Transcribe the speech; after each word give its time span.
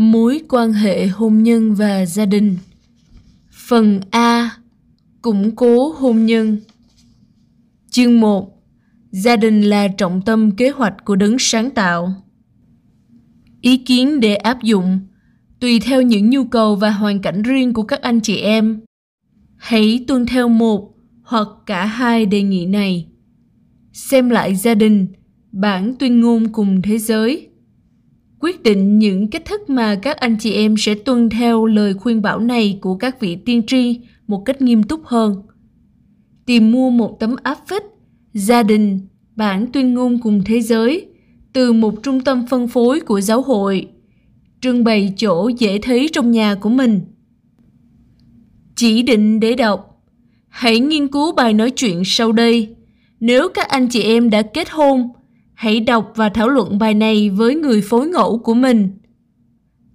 Mối 0.00 0.40
quan 0.48 0.72
hệ 0.72 1.06
hôn 1.06 1.42
nhân 1.42 1.74
và 1.74 2.06
gia 2.06 2.26
đình. 2.26 2.56
Phần 3.68 4.00
A 4.10 4.50
Củng 5.22 5.56
cố 5.56 5.92
hôn 5.98 6.26
nhân. 6.26 6.58
Chương 7.90 8.20
1 8.20 8.62
Gia 9.10 9.36
đình 9.36 9.62
là 9.62 9.88
trọng 9.88 10.22
tâm 10.22 10.50
kế 10.50 10.70
hoạch 10.70 11.04
của 11.04 11.16
đấng 11.16 11.36
sáng 11.38 11.70
tạo. 11.70 12.12
Ý 13.60 13.76
kiến 13.76 14.20
để 14.20 14.34
áp 14.36 14.62
dụng 14.62 15.00
Tùy 15.60 15.80
theo 15.80 16.02
những 16.02 16.30
nhu 16.30 16.44
cầu 16.44 16.76
và 16.76 16.90
hoàn 16.90 17.22
cảnh 17.22 17.42
riêng 17.42 17.72
của 17.72 17.82
các 17.82 18.02
anh 18.02 18.20
chị 18.20 18.36
em. 18.36 18.80
Hãy 19.56 20.04
tuân 20.08 20.26
theo 20.26 20.48
một 20.48 20.94
hoặc 21.22 21.48
cả 21.66 21.84
hai 21.84 22.26
đề 22.26 22.42
nghị 22.42 22.66
này. 22.66 23.06
Xem 23.92 24.30
lại 24.30 24.54
gia 24.54 24.74
đình, 24.74 25.06
bản 25.52 25.94
tuyên 25.98 26.20
ngôn 26.20 26.52
cùng 26.52 26.82
thế 26.82 26.98
giới 26.98 27.49
quyết 28.40 28.62
định 28.62 28.98
những 28.98 29.28
cách 29.28 29.44
thức 29.44 29.70
mà 29.70 29.94
các 30.02 30.16
anh 30.16 30.36
chị 30.40 30.52
em 30.52 30.74
sẽ 30.78 30.94
tuân 30.94 31.30
theo 31.30 31.66
lời 31.66 31.94
khuyên 31.94 32.22
bảo 32.22 32.38
này 32.38 32.78
của 32.80 32.94
các 32.94 33.20
vị 33.20 33.36
tiên 33.36 33.62
tri 33.66 34.00
một 34.26 34.42
cách 34.44 34.62
nghiêm 34.62 34.82
túc 34.82 35.04
hơn. 35.04 35.42
Tìm 36.46 36.72
mua 36.72 36.90
một 36.90 37.16
tấm 37.20 37.36
áp 37.42 37.58
phích, 37.68 37.82
gia 38.34 38.62
đình, 38.62 39.00
bản 39.36 39.66
tuyên 39.72 39.94
ngôn 39.94 40.18
cùng 40.18 40.42
thế 40.44 40.60
giới 40.60 41.06
từ 41.52 41.72
một 41.72 41.94
trung 42.02 42.20
tâm 42.20 42.46
phân 42.50 42.68
phối 42.68 43.00
của 43.00 43.20
giáo 43.20 43.42
hội, 43.42 43.88
trưng 44.60 44.84
bày 44.84 45.14
chỗ 45.16 45.48
dễ 45.48 45.78
thấy 45.82 46.08
trong 46.12 46.30
nhà 46.30 46.54
của 46.54 46.70
mình. 46.70 47.00
Chỉ 48.76 49.02
định 49.02 49.40
để 49.40 49.54
đọc 49.54 49.90
Hãy 50.48 50.80
nghiên 50.80 51.08
cứu 51.08 51.32
bài 51.32 51.52
nói 51.52 51.70
chuyện 51.70 52.02
sau 52.04 52.32
đây. 52.32 52.76
Nếu 53.20 53.48
các 53.54 53.68
anh 53.68 53.88
chị 53.88 54.02
em 54.02 54.30
đã 54.30 54.42
kết 54.42 54.70
hôn 54.70 55.08
hãy 55.60 55.80
đọc 55.80 56.12
và 56.16 56.28
thảo 56.28 56.48
luận 56.48 56.78
bài 56.78 56.94
này 56.94 57.30
với 57.30 57.54
người 57.54 57.80
phối 57.80 58.08
ngẫu 58.08 58.38
của 58.38 58.54
mình. 58.54 58.90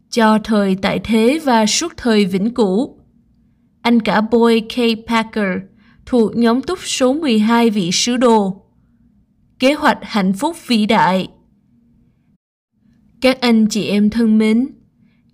Cho 0.09 0.39
thời 0.43 0.75
tại 0.75 0.99
thế 1.03 1.39
và 1.43 1.65
suốt 1.65 1.93
thời 1.97 2.25
vĩnh 2.25 2.53
cửu. 2.53 2.97
Anh 3.81 3.99
cả 3.99 4.21
Boy 4.21 4.59
K. 4.59 5.07
Packer 5.07 5.57
thuộc 6.05 6.35
nhóm 6.35 6.61
túc 6.61 6.79
số 6.81 7.13
12 7.13 7.69
vị 7.69 7.89
sứ 7.93 8.17
đồ. 8.17 8.61
Kế 9.59 9.73
hoạch 9.73 9.97
hạnh 10.01 10.33
phúc 10.33 10.67
vĩ 10.67 10.85
đại 10.85 11.27
Các 13.21 13.41
anh 13.41 13.67
chị 13.67 13.83
em 13.87 14.09
thân 14.09 14.37
mến, 14.37 14.67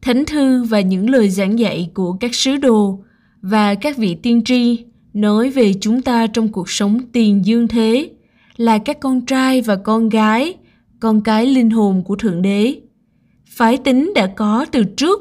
Thánh 0.02 0.26
thư 0.26 0.64
và 0.64 0.82
những 0.82 1.10
lời 1.10 1.30
giảng 1.30 1.60
dạy 1.60 1.92
của 1.94 2.14
các 2.14 2.36
sứ 2.36 2.58
đồ 2.58 3.04
và 3.42 3.76
các 3.76 3.98
vị 3.98 4.16
tiên 4.24 4.44
tri 4.44 4.86
nói 5.14 5.50
về 5.50 5.74
chúng 5.82 6.02
ta 6.02 6.28
trong 6.28 6.48
cuộc 6.48 6.70
sống 6.70 7.00
tiền 7.12 7.46
dương 7.46 7.68
thế 7.68 8.10
là 8.62 8.78
các 8.78 9.00
con 9.00 9.26
trai 9.26 9.62
và 9.62 9.76
con 9.76 10.10
gái, 10.10 10.58
con 11.00 11.22
cái 11.22 11.46
linh 11.46 11.70
hồn 11.70 12.04
của 12.04 12.16
Thượng 12.16 12.42
Đế. 12.42 12.82
Phái 13.46 13.78
tính 13.78 14.12
đã 14.16 14.28
có 14.28 14.66
từ 14.72 14.84
trước, 14.84 15.20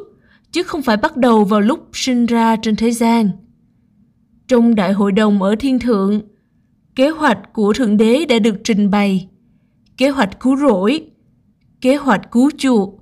chứ 0.53 0.63
không 0.63 0.83
phải 0.83 0.97
bắt 0.97 1.17
đầu 1.17 1.45
vào 1.45 1.61
lúc 1.61 1.89
sinh 1.93 2.27
ra 2.27 2.57
trên 2.57 2.77
thế 2.77 2.91
gian. 2.91 3.31
Trong 4.49 4.75
đại 4.75 4.93
hội 4.93 5.13
đồng 5.13 5.43
ở 5.43 5.57
thiên 5.59 5.79
thượng, 5.79 6.21
kế 6.95 7.11
hoạch 7.11 7.39
của 7.53 7.73
Thượng 7.73 7.97
Đế 7.97 8.25
đã 8.29 8.39
được 8.39 8.57
trình 8.65 8.91
bày. 8.91 9.29
Kế 9.97 10.11
hoạch 10.11 10.41
cứu 10.41 10.57
rỗi, 10.57 11.07
kế 11.81 11.97
hoạch 11.97 12.31
cứu 12.33 12.51
chuộc, 12.59 12.95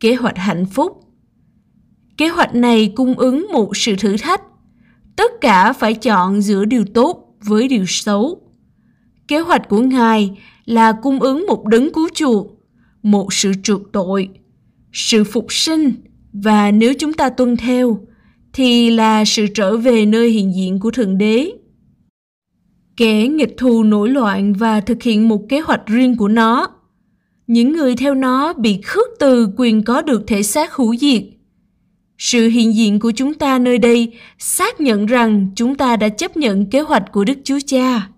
kế 0.00 0.14
hoạch 0.14 0.38
hạnh 0.38 0.66
phúc. 0.66 1.00
Kế 2.16 2.28
hoạch 2.28 2.54
này 2.54 2.92
cung 2.96 3.14
ứng 3.14 3.46
một 3.52 3.76
sự 3.76 3.96
thử 3.96 4.16
thách. 4.16 4.42
Tất 5.16 5.30
cả 5.40 5.72
phải 5.72 5.94
chọn 5.94 6.42
giữa 6.42 6.64
điều 6.64 6.84
tốt 6.94 7.36
với 7.40 7.68
điều 7.68 7.84
xấu 7.86 8.51
Kế 9.32 9.38
hoạch 9.38 9.68
của 9.68 9.80
Ngài 9.80 10.30
là 10.64 10.92
cung 10.92 11.20
ứng 11.20 11.46
một 11.46 11.66
đấng 11.66 11.92
cứu 11.92 12.08
chuộc, 12.14 12.46
một 13.02 13.32
sự 13.32 13.52
trượt 13.62 13.78
tội, 13.92 14.28
sự 14.92 15.24
phục 15.24 15.52
sinh 15.52 15.92
và 16.32 16.70
nếu 16.70 16.94
chúng 16.98 17.12
ta 17.12 17.28
tuân 17.28 17.56
theo 17.56 17.98
thì 18.52 18.90
là 18.90 19.24
sự 19.24 19.46
trở 19.54 19.76
về 19.76 20.06
nơi 20.06 20.30
hiện 20.30 20.54
diện 20.54 20.80
của 20.80 20.90
Thượng 20.90 21.18
Đế. 21.18 21.50
Kẻ 22.96 23.28
nghịch 23.28 23.54
thù 23.58 23.82
nổi 23.82 24.08
loạn 24.08 24.52
và 24.52 24.80
thực 24.80 25.02
hiện 25.02 25.28
một 25.28 25.48
kế 25.48 25.60
hoạch 25.60 25.86
riêng 25.86 26.16
của 26.16 26.28
nó. 26.28 26.68
Những 27.46 27.72
người 27.72 27.96
theo 27.96 28.14
nó 28.14 28.52
bị 28.52 28.80
khước 28.84 29.08
từ 29.18 29.48
quyền 29.56 29.84
có 29.84 30.02
được 30.02 30.24
thể 30.26 30.42
xác 30.42 30.74
hữu 30.74 30.96
diệt. 30.96 31.22
Sự 32.18 32.48
hiện 32.48 32.74
diện 32.74 33.00
của 33.00 33.10
chúng 33.10 33.34
ta 33.34 33.58
nơi 33.58 33.78
đây 33.78 34.12
xác 34.38 34.80
nhận 34.80 35.06
rằng 35.06 35.50
chúng 35.56 35.74
ta 35.74 35.96
đã 35.96 36.08
chấp 36.08 36.36
nhận 36.36 36.70
kế 36.70 36.80
hoạch 36.80 37.12
của 37.12 37.24
Đức 37.24 37.38
Chúa 37.44 37.58
Cha. 37.66 38.08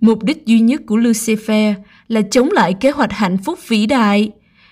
Mục 0.00 0.22
đích 0.22 0.46
duy 0.46 0.60
nhất 0.60 0.80
của 0.86 0.96
Lucifer 0.96 1.74
là 2.08 2.20
chống 2.30 2.50
lại 2.50 2.74
kế 2.74 2.90
hoạch 2.90 3.12
hạnh 3.12 3.36
phúc 3.44 3.58
vĩ 3.68 3.86
đại, 3.86 4.30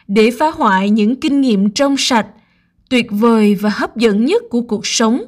để 0.08 0.30
phá 0.38 0.46
hoại 0.50 0.90
những 0.90 1.16
kinh 1.20 1.40
nghiệm 1.40 1.70
trong 1.70 1.96
sạch, 1.98 2.26
tuyệt 2.90 3.06
vời 3.10 3.54
và 3.54 3.70
hấp 3.70 3.96
dẫn 3.96 4.24
nhất 4.24 4.42
của 4.50 4.60
cuộc 4.60 4.86
sống, 4.86 5.22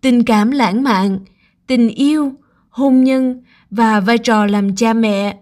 tình 0.00 0.24
cảm 0.24 0.50
lãng 0.50 0.82
mạn, 0.82 1.18
tình 1.66 1.88
yêu, 1.88 2.32
hôn 2.70 3.04
nhân 3.04 3.42
và 3.70 4.00
vai 4.00 4.18
trò 4.18 4.46
làm 4.46 4.76
cha 4.76 4.92
mẹ. 4.92 5.36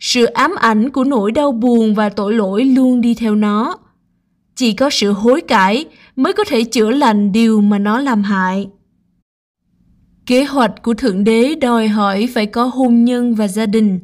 Sự 0.00 0.24
ám 0.24 0.54
ảnh 0.60 0.90
của 0.90 1.04
nỗi 1.04 1.32
đau 1.32 1.52
buồn 1.52 1.94
và 1.94 2.08
tội 2.08 2.34
lỗi 2.34 2.64
luôn 2.64 3.00
đi 3.00 3.14
theo 3.14 3.34
nó. 3.34 3.78
Chỉ 4.54 4.72
có 4.72 4.90
sự 4.90 5.12
hối 5.12 5.40
cải 5.40 5.84
mới 6.16 6.32
có 6.32 6.44
thể 6.44 6.64
chữa 6.64 6.90
lành 6.90 7.32
điều 7.32 7.60
mà 7.60 7.78
nó 7.78 7.98
làm 8.00 8.22
hại. 8.22 8.68
Kế 10.28 10.44
hoạch 10.44 10.82
của 10.82 10.94
Thượng 10.94 11.24
Đế 11.24 11.54
đòi 11.54 11.88
hỏi 11.88 12.28
phải 12.34 12.46
có 12.46 12.64
hôn 12.64 13.04
nhân 13.04 13.34
và 13.34 13.48
gia 13.48 13.66
đình. 13.66 14.00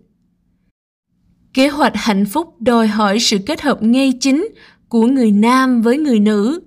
Kế 1.54 1.68
hoạch 1.68 1.92
hạnh 1.94 2.24
phúc 2.26 2.54
đòi 2.60 2.86
hỏi 2.86 3.18
sự 3.18 3.38
kết 3.46 3.60
hợp 3.60 3.82
ngay 3.82 4.12
chính 4.20 4.48
của 4.88 5.06
người 5.06 5.30
nam 5.30 5.82
với 5.82 5.98
người 5.98 6.20
nữ, 6.20 6.60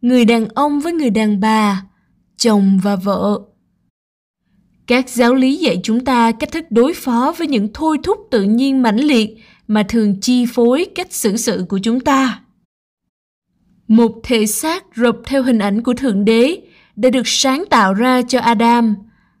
người 0.00 0.24
đàn 0.24 0.48
ông 0.48 0.80
với 0.80 0.92
người 0.92 1.10
đàn 1.10 1.40
bà, 1.40 1.82
chồng 2.36 2.80
và 2.82 2.96
vợ. 2.96 3.40
Các 4.86 5.08
giáo 5.08 5.34
lý 5.34 5.56
dạy 5.56 5.80
chúng 5.82 6.04
ta 6.04 6.32
cách 6.32 6.52
thức 6.52 6.64
đối 6.70 6.94
phó 6.94 7.34
với 7.38 7.46
những 7.46 7.68
thôi 7.74 7.98
thúc 8.02 8.18
tự 8.30 8.42
nhiên 8.42 8.82
mãnh 8.82 9.00
liệt 9.00 9.36
mà 9.68 9.82
thường 9.88 10.20
chi 10.20 10.46
phối 10.46 10.86
cách 10.94 11.12
xử 11.12 11.36
sự 11.36 11.64
của 11.68 11.78
chúng 11.82 12.00
ta. 12.00 12.40
Một 13.88 14.20
thể 14.22 14.46
xác 14.46 14.84
rập 14.96 15.16
theo 15.24 15.42
hình 15.42 15.58
ảnh 15.58 15.82
của 15.82 15.94
Thượng 15.94 16.24
Đế 16.24 16.60
đã 16.96 17.10
được 17.10 17.22
sáng 17.24 17.64
tạo 17.70 17.94
ra 17.94 18.22
cho 18.22 18.40
Adam 18.40 18.94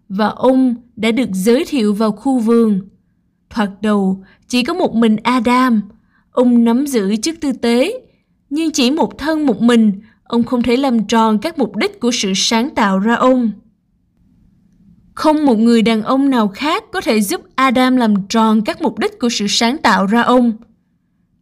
và 0.08 0.26
ông 0.26 0.74
đã 0.96 1.12
được 1.12 1.28
giới 1.32 1.64
thiệu 1.68 1.94
vào 1.94 2.12
khu 2.12 2.38
vườn. 2.38 2.80
Thoạt 3.50 3.70
đầu, 3.82 4.24
chỉ 4.48 4.64
có 4.64 4.74
một 4.74 4.94
mình 4.94 5.16
Adam, 5.22 5.82
ông 6.30 6.64
nắm 6.64 6.86
giữ 6.86 7.16
chức 7.16 7.40
tư 7.40 7.52
tế, 7.52 8.00
nhưng 8.50 8.70
chỉ 8.70 8.90
một 8.90 9.18
thân 9.18 9.46
một 9.46 9.62
mình, 9.62 10.00
ông 10.24 10.44
không 10.44 10.62
thể 10.62 10.76
làm 10.76 11.04
tròn 11.04 11.38
các 11.38 11.58
mục 11.58 11.76
đích 11.76 12.00
của 12.00 12.10
sự 12.10 12.32
sáng 12.34 12.70
tạo 12.74 12.98
ra 12.98 13.14
ông. 13.14 13.50
Không 15.14 15.46
một 15.46 15.58
người 15.58 15.82
đàn 15.82 16.02
ông 16.02 16.30
nào 16.30 16.48
khác 16.48 16.84
có 16.92 17.00
thể 17.00 17.20
giúp 17.20 17.40
Adam 17.54 17.96
làm 17.96 18.14
tròn 18.28 18.62
các 18.62 18.82
mục 18.82 18.98
đích 18.98 19.20
của 19.20 19.28
sự 19.28 19.46
sáng 19.48 19.78
tạo 19.78 20.06
ra 20.06 20.22
ông. 20.22 20.52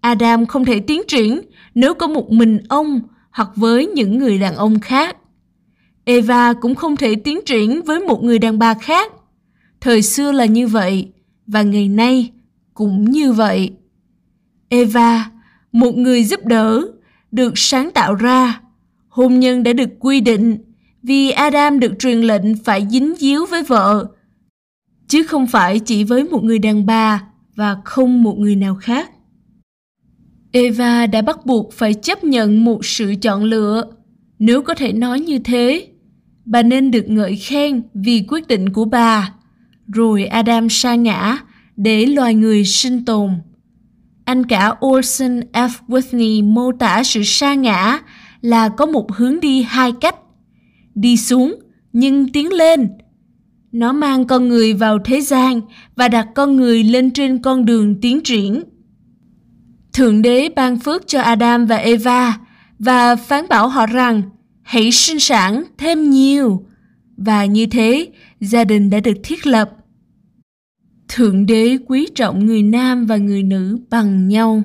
Adam 0.00 0.46
không 0.46 0.64
thể 0.64 0.80
tiến 0.80 1.02
triển 1.08 1.40
nếu 1.74 1.94
có 1.94 2.06
một 2.06 2.32
mình 2.32 2.58
ông 2.68 3.00
hoặc 3.30 3.50
với 3.56 3.86
những 3.86 4.18
người 4.18 4.38
đàn 4.38 4.56
ông 4.56 4.80
khác. 4.80 5.16
Eva 6.10 6.52
cũng 6.52 6.74
không 6.74 6.96
thể 6.96 7.14
tiến 7.14 7.40
triển 7.46 7.82
với 7.82 8.00
một 8.00 8.24
người 8.24 8.38
đàn 8.38 8.58
bà 8.58 8.74
khác. 8.74 9.12
Thời 9.80 10.02
xưa 10.02 10.32
là 10.32 10.44
như 10.44 10.66
vậy, 10.66 11.08
và 11.46 11.62
ngày 11.62 11.88
nay 11.88 12.30
cũng 12.74 13.10
như 13.10 13.32
vậy. 13.32 13.70
Eva, 14.68 15.30
một 15.72 15.96
người 15.96 16.24
giúp 16.24 16.46
đỡ, 16.46 16.82
được 17.32 17.52
sáng 17.56 17.90
tạo 17.90 18.14
ra. 18.14 18.60
Hôn 19.08 19.40
nhân 19.40 19.62
đã 19.62 19.72
được 19.72 19.88
quy 20.00 20.20
định 20.20 20.58
vì 21.02 21.30
Adam 21.30 21.80
được 21.80 21.92
truyền 21.98 22.20
lệnh 22.20 22.56
phải 22.64 22.86
dính 22.90 23.14
díu 23.18 23.46
với 23.46 23.62
vợ, 23.62 24.06
chứ 25.08 25.22
không 25.22 25.46
phải 25.46 25.78
chỉ 25.78 26.04
với 26.04 26.24
một 26.24 26.44
người 26.44 26.58
đàn 26.58 26.86
bà 26.86 27.22
và 27.56 27.76
không 27.84 28.22
một 28.22 28.38
người 28.38 28.56
nào 28.56 28.74
khác. 28.74 29.10
Eva 30.52 31.06
đã 31.06 31.22
bắt 31.22 31.46
buộc 31.46 31.72
phải 31.72 31.94
chấp 31.94 32.24
nhận 32.24 32.64
một 32.64 32.84
sự 32.84 33.14
chọn 33.22 33.44
lựa, 33.44 33.92
nếu 34.38 34.62
có 34.62 34.74
thể 34.74 34.92
nói 34.92 35.20
như 35.20 35.38
thế 35.38 35.89
bà 36.50 36.62
nên 36.62 36.90
được 36.90 37.08
ngợi 37.08 37.36
khen 37.36 37.82
vì 37.94 38.24
quyết 38.28 38.48
định 38.48 38.72
của 38.72 38.84
bà. 38.84 39.32
Rồi 39.86 40.24
Adam 40.24 40.68
sa 40.68 40.94
ngã 40.94 41.38
để 41.76 42.06
loài 42.06 42.34
người 42.34 42.64
sinh 42.64 43.04
tồn. 43.04 43.30
Anh 44.24 44.46
cả 44.46 44.74
Orson 44.86 45.40
F. 45.52 45.68
Whitney 45.88 46.52
mô 46.52 46.72
tả 46.72 47.02
sự 47.04 47.22
sa 47.24 47.54
ngã 47.54 47.98
là 48.40 48.68
có 48.68 48.86
một 48.86 49.12
hướng 49.12 49.40
đi 49.40 49.62
hai 49.62 49.92
cách. 50.00 50.16
Đi 50.94 51.16
xuống, 51.16 51.54
nhưng 51.92 52.32
tiến 52.32 52.52
lên. 52.52 52.88
Nó 53.72 53.92
mang 53.92 54.26
con 54.26 54.48
người 54.48 54.74
vào 54.74 54.98
thế 55.04 55.20
gian 55.20 55.60
và 55.96 56.08
đặt 56.08 56.28
con 56.34 56.56
người 56.56 56.84
lên 56.84 57.10
trên 57.10 57.42
con 57.42 57.64
đường 57.64 58.00
tiến 58.00 58.20
triển. 58.24 58.62
Thượng 59.92 60.22
đế 60.22 60.48
ban 60.56 60.78
phước 60.78 61.06
cho 61.06 61.20
Adam 61.20 61.66
và 61.66 61.76
Eva 61.76 62.38
và 62.78 63.16
phán 63.16 63.48
bảo 63.48 63.68
họ 63.68 63.86
rằng 63.86 64.22
hãy 64.70 64.92
sinh 64.92 65.20
sản 65.20 65.64
thêm 65.78 66.10
nhiều 66.10 66.66
và 67.16 67.44
như 67.44 67.66
thế, 67.66 68.08
gia 68.40 68.64
đình 68.64 68.90
đã 68.90 69.00
được 69.00 69.16
thiết 69.22 69.46
lập 69.46 69.70
thượng 71.08 71.46
đế 71.46 71.78
quý 71.86 72.08
trọng 72.14 72.46
người 72.46 72.62
nam 72.62 73.06
và 73.06 73.16
người 73.16 73.42
nữ 73.42 73.78
bằng 73.90 74.28
nhau 74.28 74.62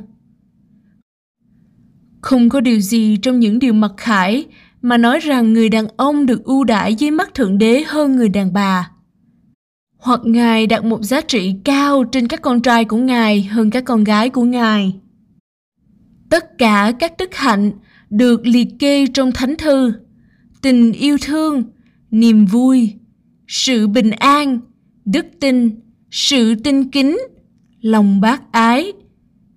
Không 2.22 2.50
có 2.50 2.60
điều 2.60 2.80
gì 2.80 3.18
trong 3.18 3.40
những 3.40 3.60
điều 3.60 3.74
mặc 3.74 3.92
khải 3.98 4.46
mà 4.82 4.98
nói 4.98 5.20
rằng 5.20 5.54
người 5.54 5.70
đàn 5.70 5.88
ông 5.98 6.26
được 6.26 6.44
ưu 6.44 6.64
đãi 6.64 6.96
dưới 6.96 7.12
mắt 7.12 7.34
Thượng 7.34 7.58
Đế 7.58 7.84
hơn 7.88 8.16
người 8.16 8.30
đàn 8.30 8.54
bà. 8.54 8.92
Hoặc 9.98 10.20
Ngài 10.24 10.68
đặt 10.68 10.84
một 10.84 11.04
giá 11.04 11.22
trị 11.22 11.56
cao 11.64 12.04
trên 12.04 12.28
các 12.28 12.42
con 12.42 12.62
trai 12.62 12.86
của 12.86 12.98
Ngài 12.98 13.44
hơn 13.44 13.70
các 13.70 13.84
con 13.86 14.04
gái 14.04 14.30
của 14.30 14.44
Ngài. 14.44 14.96
Tất 16.30 16.58
cả 16.58 16.94
các 17.00 17.18
đức 17.18 17.36
hạnh 17.36 17.72
được 18.10 18.48
liệt 18.48 18.68
kê 18.80 19.06
trong 19.08 19.32
Thánh 19.32 19.56
Thư, 19.56 19.94
tình 20.62 20.94
yêu 20.94 21.18
thương, 21.22 21.64
niềm 22.12 22.46
vui, 22.46 22.94
sự 23.48 23.88
bình 23.88 24.12
an, 24.12 24.60
đức 25.06 25.26
tin, 25.40 25.72
sự 26.12 26.56
tinh 26.56 26.92
kính, 26.92 27.18
lòng 27.82 28.22
bác 28.22 28.52
ái, 28.52 28.94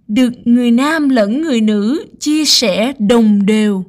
được 0.08 0.32
người 0.44 0.70
nam 0.70 1.08
lẫn 1.08 1.42
người 1.42 1.60
nữ 1.60 2.06
chia 2.20 2.44
sẻ 2.44 2.92
đồng 2.98 3.46
đều 3.46 3.84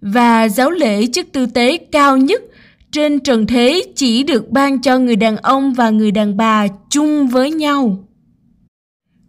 và 0.00 0.48
giáo 0.48 0.70
lễ 0.70 1.06
chức 1.06 1.32
tư 1.32 1.46
tế 1.46 1.76
cao 1.76 2.16
nhất 2.16 2.42
trên 2.90 3.20
trần 3.20 3.46
thế 3.46 3.82
chỉ 3.96 4.22
được 4.22 4.50
ban 4.50 4.82
cho 4.82 4.98
người 4.98 5.16
đàn 5.16 5.36
ông 5.36 5.72
và 5.72 5.90
người 5.90 6.10
đàn 6.10 6.36
bà 6.36 6.66
chung 6.90 7.28
với 7.28 7.50
nhau. 7.50 8.08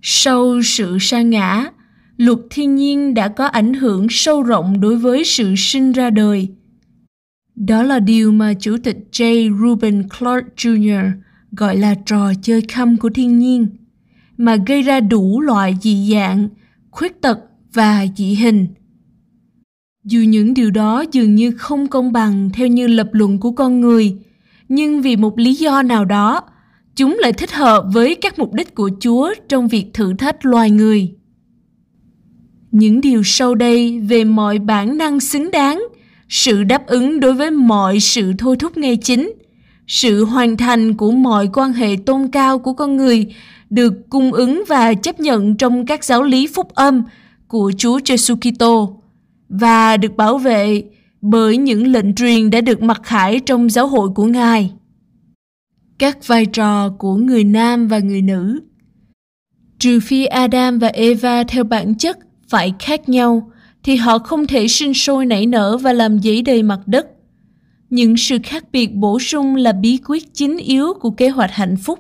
Sau 0.02 0.62
sự 0.64 0.98
sa 1.02 1.22
ngã, 1.22 1.70
luật 2.20 2.38
thiên 2.50 2.76
nhiên 2.76 3.14
đã 3.14 3.28
có 3.28 3.46
ảnh 3.46 3.74
hưởng 3.74 4.08
sâu 4.10 4.44
rộng 4.44 4.82
đối 4.82 4.98
với 4.98 5.24
sự 5.24 5.54
sinh 5.58 5.92
ra 5.92 6.10
đời. 6.10 6.48
Đó 7.56 7.84
là 7.84 8.00
điều 8.00 8.32
mà 8.32 8.54
Chủ 8.54 8.78
tịch 8.84 8.98
J. 9.12 9.50
Ruben 9.60 10.10
Clark 10.20 10.46
Jr. 10.56 11.12
gọi 11.52 11.78
là 11.78 11.96
trò 12.06 12.34
chơi 12.42 12.62
khăm 12.68 12.98
của 12.98 13.10
thiên 13.10 13.40
nhiên, 13.40 13.68
mà 14.38 14.56
gây 14.68 14.82
ra 14.82 15.00
đủ 15.00 15.42
loại 15.42 15.76
dị 15.82 16.12
dạng, 16.14 16.50
khuyết 16.92 17.22
tật 17.22 17.40
và 17.74 18.06
dị 18.16 18.36
hình– 18.36 18.68
dù 20.04 20.20
những 20.20 20.54
điều 20.54 20.72
đó 20.72 21.04
dường 21.12 21.36
như 21.36 21.52
không 21.52 21.88
công 21.88 22.12
bằng 22.12 22.50
theo 22.54 22.68
như 22.68 22.88
lập 22.88 23.10
luận 23.12 23.40
của 23.40 23.52
con 23.52 23.82
người 23.82 24.18
nhưng 24.70 25.02
vì 25.02 25.16
một 25.16 25.40
lý 25.40 25.54
do 25.54 25.82
nào 25.82 26.06
đó 26.06 26.42
chúng 26.96 27.18
lại 27.20 27.34
thích 27.34 27.52
hợp 27.52 27.86
với 27.94 28.16
các 28.16 28.40
mục 28.40 28.54
đích 28.54 28.76
của 28.76 28.90
chúa 29.00 29.34
trong 29.50 29.68
việc 29.68 29.94
thử 29.94 30.14
thách 30.14 30.46
loài 30.46 30.72
người 30.72 31.19
những 32.72 33.02
điều 33.02 33.24
sau 33.24 33.56
đây 33.56 34.00
về 34.00 34.24
mọi 34.24 34.60
bản 34.60 34.98
năng 34.98 35.20
xứng 35.20 35.52
đáng. 35.52 35.84
Sự 36.30 36.64
đáp 36.64 36.88
ứng 36.88 37.20
đối 37.20 37.34
với 37.34 37.52
mọi 37.52 38.00
sự 38.00 38.34
thôi 38.38 38.56
thúc 38.60 38.78
ngay 38.78 38.98
chính. 38.98 39.34
Sự 39.88 40.26
hoàn 40.26 40.58
thành 40.58 40.94
của 40.94 41.12
mọi 41.12 41.50
quan 41.54 41.74
hệ 41.74 41.96
tôn 42.06 42.28
cao 42.28 42.60
của 42.60 42.74
con 42.74 42.98
người 42.98 43.36
được 43.70 43.94
cung 44.10 44.34
ứng 44.34 44.64
và 44.68 44.94
chấp 44.94 45.20
nhận 45.20 45.56
trong 45.58 45.86
các 45.86 46.04
giáo 46.04 46.24
lý 46.24 46.48
phúc 46.48 46.76
âm 46.76 47.04
của 47.48 47.72
Chúa 47.78 48.00
Giêsu 48.06 48.36
Kitô 48.36 49.02
và 49.50 49.98
được 49.98 50.16
bảo 50.18 50.38
vệ 50.38 50.84
bởi 51.22 51.58
những 51.58 51.88
lệnh 51.88 52.16
truyền 52.16 52.50
đã 52.50 52.62
được 52.62 52.82
mặc 52.82 53.02
khải 53.04 53.40
trong 53.40 53.70
giáo 53.70 53.88
hội 53.88 54.10
của 54.16 54.26
Ngài. 54.26 54.72
Các 55.98 56.28
vai 56.28 56.46
trò 56.46 56.90
của 56.90 57.16
người 57.16 57.44
nam 57.44 57.88
và 57.88 58.00
người 58.00 58.22
nữ. 58.22 58.60
Trừ 59.80 60.00
phi 60.00 60.26
Adam 60.26 60.80
và 60.80 60.88
Eva 60.88 61.44
theo 61.44 61.64
bản 61.64 61.96
chất 61.96 62.18
phải 62.50 62.74
khác 62.80 63.10
nhau, 63.10 63.52
thì 63.84 63.96
họ 63.96 64.20
không 64.20 64.48
thể 64.48 64.68
sinh 64.68 64.94
sôi 64.94 65.26
nảy 65.26 65.46
nở 65.46 65.78
và 65.78 65.94
làm 65.94 66.20
dấy 66.20 66.42
đầy 66.42 66.64
mặt 66.64 66.80
đất. 66.86 67.08
Những 67.90 68.18
sự 68.18 68.38
khác 68.44 68.66
biệt 68.72 68.94
bổ 68.94 69.20
sung 69.20 69.56
là 69.56 69.72
bí 69.72 70.00
quyết 70.06 70.34
chính 70.34 70.58
yếu 70.58 70.94
của 71.00 71.12
kế 71.12 71.30
hoạch 71.30 71.52
hạnh 71.52 71.78
phúc. 71.78 72.00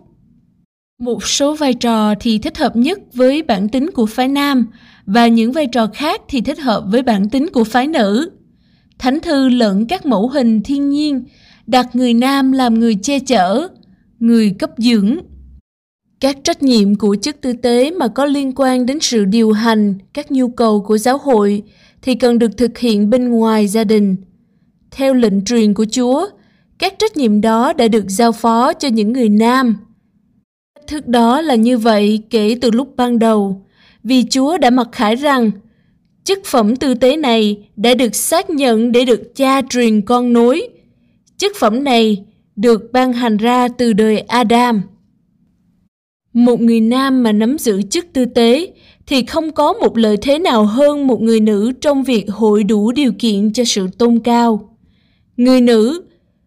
Một 0.99 1.25
số 1.25 1.55
vai 1.55 1.73
trò 1.73 2.13
thì 2.19 2.39
thích 2.39 2.57
hợp 2.57 2.75
nhất 2.75 2.99
với 3.13 3.43
bản 3.43 3.69
tính 3.69 3.91
của 3.91 4.05
phái 4.05 4.27
nam, 4.27 4.67
và 5.05 5.27
những 5.27 5.51
vai 5.51 5.67
trò 5.67 5.87
khác 5.87 6.21
thì 6.27 6.41
thích 6.41 6.59
hợp 6.59 6.83
với 6.87 7.03
bản 7.03 7.29
tính 7.29 7.47
của 7.53 7.63
phái 7.63 7.87
nữ. 7.87 8.29
Thánh 8.99 9.19
thư 9.19 9.49
lẫn 9.49 9.85
các 9.85 10.05
mẫu 10.05 10.29
hình 10.29 10.63
thiên 10.63 10.89
nhiên 10.89 11.23
đặt 11.67 11.95
người 11.95 12.13
nam 12.13 12.51
làm 12.51 12.79
người 12.79 12.95
che 12.95 13.19
chở, 13.19 13.67
người 14.19 14.55
cấp 14.59 14.69
dưỡng. 14.77 15.17
Các 16.19 16.37
trách 16.43 16.63
nhiệm 16.63 16.95
của 16.95 17.15
chức 17.21 17.41
tư 17.41 17.53
tế 17.53 17.91
mà 17.91 18.07
có 18.07 18.25
liên 18.25 18.51
quan 18.55 18.85
đến 18.85 18.99
sự 19.01 19.25
điều 19.25 19.51
hành 19.51 19.95
các 20.13 20.31
nhu 20.31 20.47
cầu 20.47 20.81
của 20.81 20.97
giáo 20.97 21.17
hội 21.17 21.63
thì 22.01 22.15
cần 22.15 22.39
được 22.39 22.57
thực 22.57 22.77
hiện 22.77 23.09
bên 23.09 23.29
ngoài 23.29 23.67
gia 23.67 23.83
đình. 23.83 24.15
Theo 24.91 25.13
lệnh 25.13 25.45
truyền 25.45 25.73
của 25.73 25.85
Chúa, 25.91 26.27
các 26.79 26.93
trách 26.99 27.17
nhiệm 27.17 27.41
đó 27.41 27.73
đã 27.73 27.87
được 27.87 28.05
giao 28.07 28.31
phó 28.31 28.73
cho 28.73 28.87
những 28.87 29.13
người 29.13 29.29
nam. 29.29 29.77
Cách 30.75 30.87
thức 30.87 31.07
đó 31.07 31.41
là 31.41 31.55
như 31.55 31.77
vậy 31.77 32.23
kể 32.29 32.55
từ 32.61 32.71
lúc 32.71 32.95
ban 32.95 33.19
đầu, 33.19 33.65
vì 34.03 34.23
Chúa 34.29 34.57
đã 34.57 34.69
mặc 34.69 34.87
khải 34.91 35.15
rằng 35.15 35.51
chức 36.23 36.39
phẩm 36.45 36.75
tư 36.75 36.93
tế 36.93 37.17
này 37.17 37.69
đã 37.75 37.93
được 37.93 38.15
xác 38.15 38.49
nhận 38.49 38.91
để 38.91 39.05
được 39.05 39.35
cha 39.35 39.61
truyền 39.69 40.01
con 40.01 40.33
nối. 40.33 40.69
Chức 41.37 41.55
phẩm 41.59 41.83
này 41.83 42.23
được 42.55 42.91
ban 42.91 43.13
hành 43.13 43.37
ra 43.37 43.67
từ 43.67 43.93
đời 43.93 44.19
Adam. 44.19 44.81
Một 46.33 46.61
người 46.61 46.81
nam 46.81 47.23
mà 47.23 47.31
nắm 47.31 47.57
giữ 47.57 47.81
chức 47.81 48.05
tư 48.13 48.25
tế 48.25 48.73
thì 49.07 49.25
không 49.25 49.51
có 49.51 49.73
một 49.73 49.97
lợi 49.97 50.17
thế 50.17 50.39
nào 50.39 50.65
hơn 50.65 51.07
một 51.07 51.21
người 51.21 51.39
nữ 51.39 51.71
trong 51.81 52.03
việc 52.03 52.29
hội 52.29 52.63
đủ 52.63 52.91
điều 52.91 53.11
kiện 53.19 53.53
cho 53.53 53.63
sự 53.63 53.87
tôn 53.97 54.19
cao. 54.19 54.75
Người 55.37 55.61
nữ, 55.61 56.01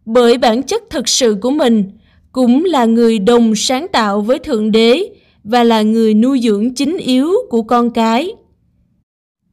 bởi 0.05 0.38
bản 0.38 0.62
chất 0.62 0.82
thực 0.90 1.08
sự 1.08 1.37
của 1.40 1.50
mình, 1.50 1.84
cũng 2.32 2.64
là 2.64 2.84
người 2.84 3.19
đồng 3.19 3.55
sáng 3.56 3.87
tạo 3.93 4.20
với 4.20 4.38
Thượng 4.38 4.73
Đế 4.73 5.02
và 5.44 5.64
là 5.64 5.82
người 5.82 6.14
nuôi 6.14 6.40
dưỡng 6.40 6.75
chính 6.75 6.96
yếu 6.96 7.32
của 7.50 7.62
con 7.62 7.90
cái. 7.90 8.32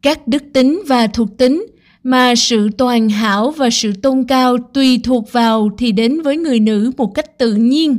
Các 0.02 0.28
đức 0.28 0.44
tính 0.54 0.82
và 0.88 1.08
thuộc 1.08 1.38
tính 1.38 1.66
mà 2.04 2.36
sự 2.36 2.70
toàn 2.78 3.10
hảo 3.10 3.52
và 3.52 3.70
sự 3.70 3.94
tôn 4.02 4.24
cao 4.24 4.58
tùy 4.74 5.00
thuộc 5.04 5.32
vào 5.32 5.70
thì 5.78 5.92
đến 5.92 6.22
với 6.22 6.38
người 6.38 6.60
nữ 6.60 6.92
một 6.98 7.16
cách 7.16 7.38
tự 7.38 7.54
nhiên 7.54 7.98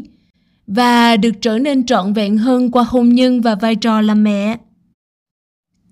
và 0.75 1.17
được 1.17 1.33
trở 1.41 1.59
nên 1.59 1.87
trọn 1.87 2.13
vẹn 2.13 2.39
hơn 2.39 2.71
qua 2.71 2.85
hôn 2.89 3.09
nhân 3.09 3.41
và 3.41 3.55
vai 3.55 3.77
trò 3.77 4.01
làm 4.01 4.25
mẹ. 4.25 4.59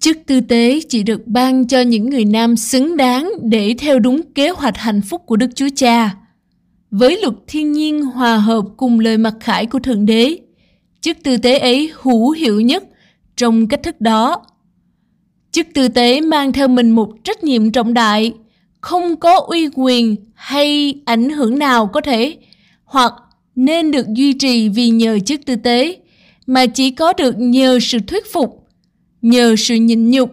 Chức 0.01 0.19
tư 0.27 0.41
tế 0.41 0.81
chỉ 0.89 1.03
được 1.03 1.27
ban 1.27 1.67
cho 1.67 1.81
những 1.81 2.11
người 2.11 2.25
nam 2.25 2.57
xứng 2.57 2.97
đáng 2.97 3.33
để 3.43 3.75
theo 3.79 3.99
đúng 3.99 4.21
kế 4.35 4.51
hoạch 4.51 4.77
hạnh 4.77 5.01
phúc 5.01 5.23
của 5.27 5.37
Đức 5.37 5.51
Chúa 5.55 5.69
Cha. 5.77 6.15
Với 6.91 7.21
luật 7.23 7.35
thiên 7.47 7.73
nhiên 7.73 8.03
hòa 8.03 8.37
hợp 8.37 8.65
cùng 8.77 9.01
lời 9.01 9.19
mặc 9.19 9.35
khải 9.41 9.67
của 9.67 9.79
Thượng 9.79 10.07
Đế, 10.07 10.39
chức 11.01 11.17
tư 11.23 11.37
tế 11.37 11.59
ấy 11.59 11.93
hữu 12.01 12.31
hiệu 12.31 12.61
nhất 12.61 12.85
trong 13.37 13.69
cách 13.69 13.83
thức 13.83 14.01
đó. 14.01 14.43
Chức 15.53 15.67
tư 15.75 15.89
tế 15.89 16.21
mang 16.21 16.53
theo 16.53 16.69
mình 16.69 16.91
một 16.91 17.09
trách 17.25 17.45
nhiệm 17.45 17.73
trọng 17.73 17.95
đại, 17.95 18.33
không 18.81 19.17
có 19.17 19.41
uy 19.49 19.69
quyền 19.75 20.17
hay 20.35 20.95
ảnh 21.05 21.31
hưởng 21.31 21.59
nào 21.59 21.87
có 21.87 22.01
thể 22.01 22.37
hoặc 22.85 23.13
nên 23.59 23.91
được 23.91 24.07
duy 24.15 24.33
trì 24.33 24.69
vì 24.69 24.91
nhờ 24.91 25.19
chức 25.19 25.41
tư 25.47 25.57
tế, 25.57 25.99
mà 26.47 26.67
chỉ 26.67 26.91
có 26.91 27.13
được 27.13 27.39
nhờ 27.39 27.79
sự 27.83 27.99
thuyết 28.07 28.33
phục, 28.33 28.69
nhờ 29.23 29.55
sự 29.59 29.75
nhịn 29.75 30.11
nhục, 30.11 30.31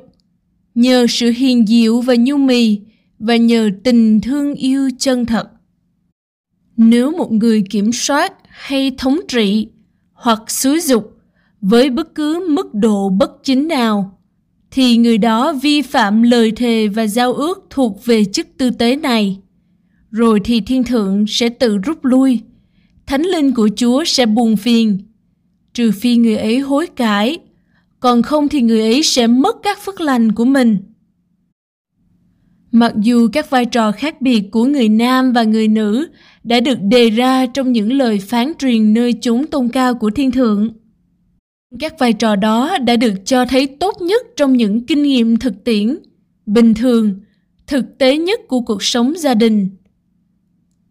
nhờ 0.76 1.06
sự 1.10 1.32
hiền 1.32 1.68
diệu 1.68 2.02
và 2.02 2.16
nhu 2.20 2.38
mì 2.38 2.80
và 3.20 3.36
nhờ 3.36 3.70
tình 3.84 4.22
thương 4.22 4.56
yêu 4.56 4.90
chân 5.00 5.26
thật. 5.26 5.48
Nếu 6.78 7.12
một 7.12 7.32
người 7.32 7.64
kiểm 7.70 7.92
soát 7.94 8.34
hay 8.48 8.92
thống 8.98 9.20
trị 9.28 9.68
hoặc 10.14 10.52
xúi 10.52 10.82
dục 10.82 11.18
với 11.62 11.90
bất 11.90 12.16
cứ 12.16 12.48
mức 12.50 12.74
độ 12.74 13.10
bất 13.10 13.32
chính 13.44 13.68
nào 13.68 14.20
thì 14.72 14.98
người 14.98 15.18
đó 15.18 15.54
vi 15.54 15.82
phạm 15.82 16.24
lời 16.24 16.52
thề 16.52 16.88
và 16.88 17.08
giao 17.08 17.34
ước 17.34 17.68
thuộc 17.70 18.06
về 18.06 18.26
chức 18.26 18.48
tư 18.58 18.70
tế 18.70 18.96
này 18.96 19.38
rồi 20.12 20.40
thì 20.44 20.62
thiên 20.62 20.84
thượng 20.84 21.26
sẽ 21.28 21.50
tự 21.50 21.78
rút 21.78 22.06
lui 22.06 22.42
thánh 23.08 23.22
linh 23.22 23.54
của 23.54 23.70
chúa 23.76 24.04
sẽ 24.06 24.26
buồn 24.26 24.58
phiền 24.58 25.00
trừ 25.74 25.92
phi 25.92 26.16
người 26.16 26.38
ấy 26.38 26.60
hối 26.60 26.88
cải 26.88 27.40
còn 28.00 28.22
không 28.22 28.50
thì 28.50 28.62
người 28.62 28.82
ấy 28.82 29.04
sẽ 29.04 29.28
mất 29.28 29.56
các 29.64 29.80
phước 29.86 30.02
lành 30.02 30.32
của 30.32 30.46
mình 30.46 30.78
mặc 32.76 32.94
dù 33.02 33.28
các 33.34 33.50
vai 33.50 33.66
trò 33.66 33.92
khác 33.92 34.22
biệt 34.22 34.42
của 34.52 34.66
người 34.66 34.90
nam 34.90 35.34
và 35.34 35.44
người 35.44 35.68
nữ 35.68 36.08
đã 36.44 36.60
được 36.60 36.78
đề 36.82 37.10
ra 37.10 37.46
trong 37.46 37.72
những 37.72 37.94
lời 37.94 38.20
phán 38.20 38.52
truyền 38.60 38.94
nơi 38.94 39.14
chúng 39.14 39.48
tôn 39.48 39.70
cao 39.70 39.96
của 39.96 40.10
thiên 40.10 40.32
thượng. 40.32 40.70
Các 41.80 42.00
vai 42.00 42.14
trò 42.14 42.36
đó 42.36 42.78
đã 42.78 42.96
được 42.96 43.14
cho 43.26 43.46
thấy 43.46 43.68
tốt 43.68 44.02
nhất 44.02 44.26
trong 44.36 44.58
những 44.58 44.86
kinh 44.86 45.04
nghiệm 45.04 45.38
thực 45.38 45.64
tiễn, 45.64 45.98
bình 46.46 46.74
thường, 46.74 47.20
thực 47.68 47.98
tế 47.98 48.18
nhất 48.18 48.40
của 48.48 48.62
cuộc 48.62 48.84
sống 48.84 49.14
gia 49.18 49.34
đình. 49.34 49.70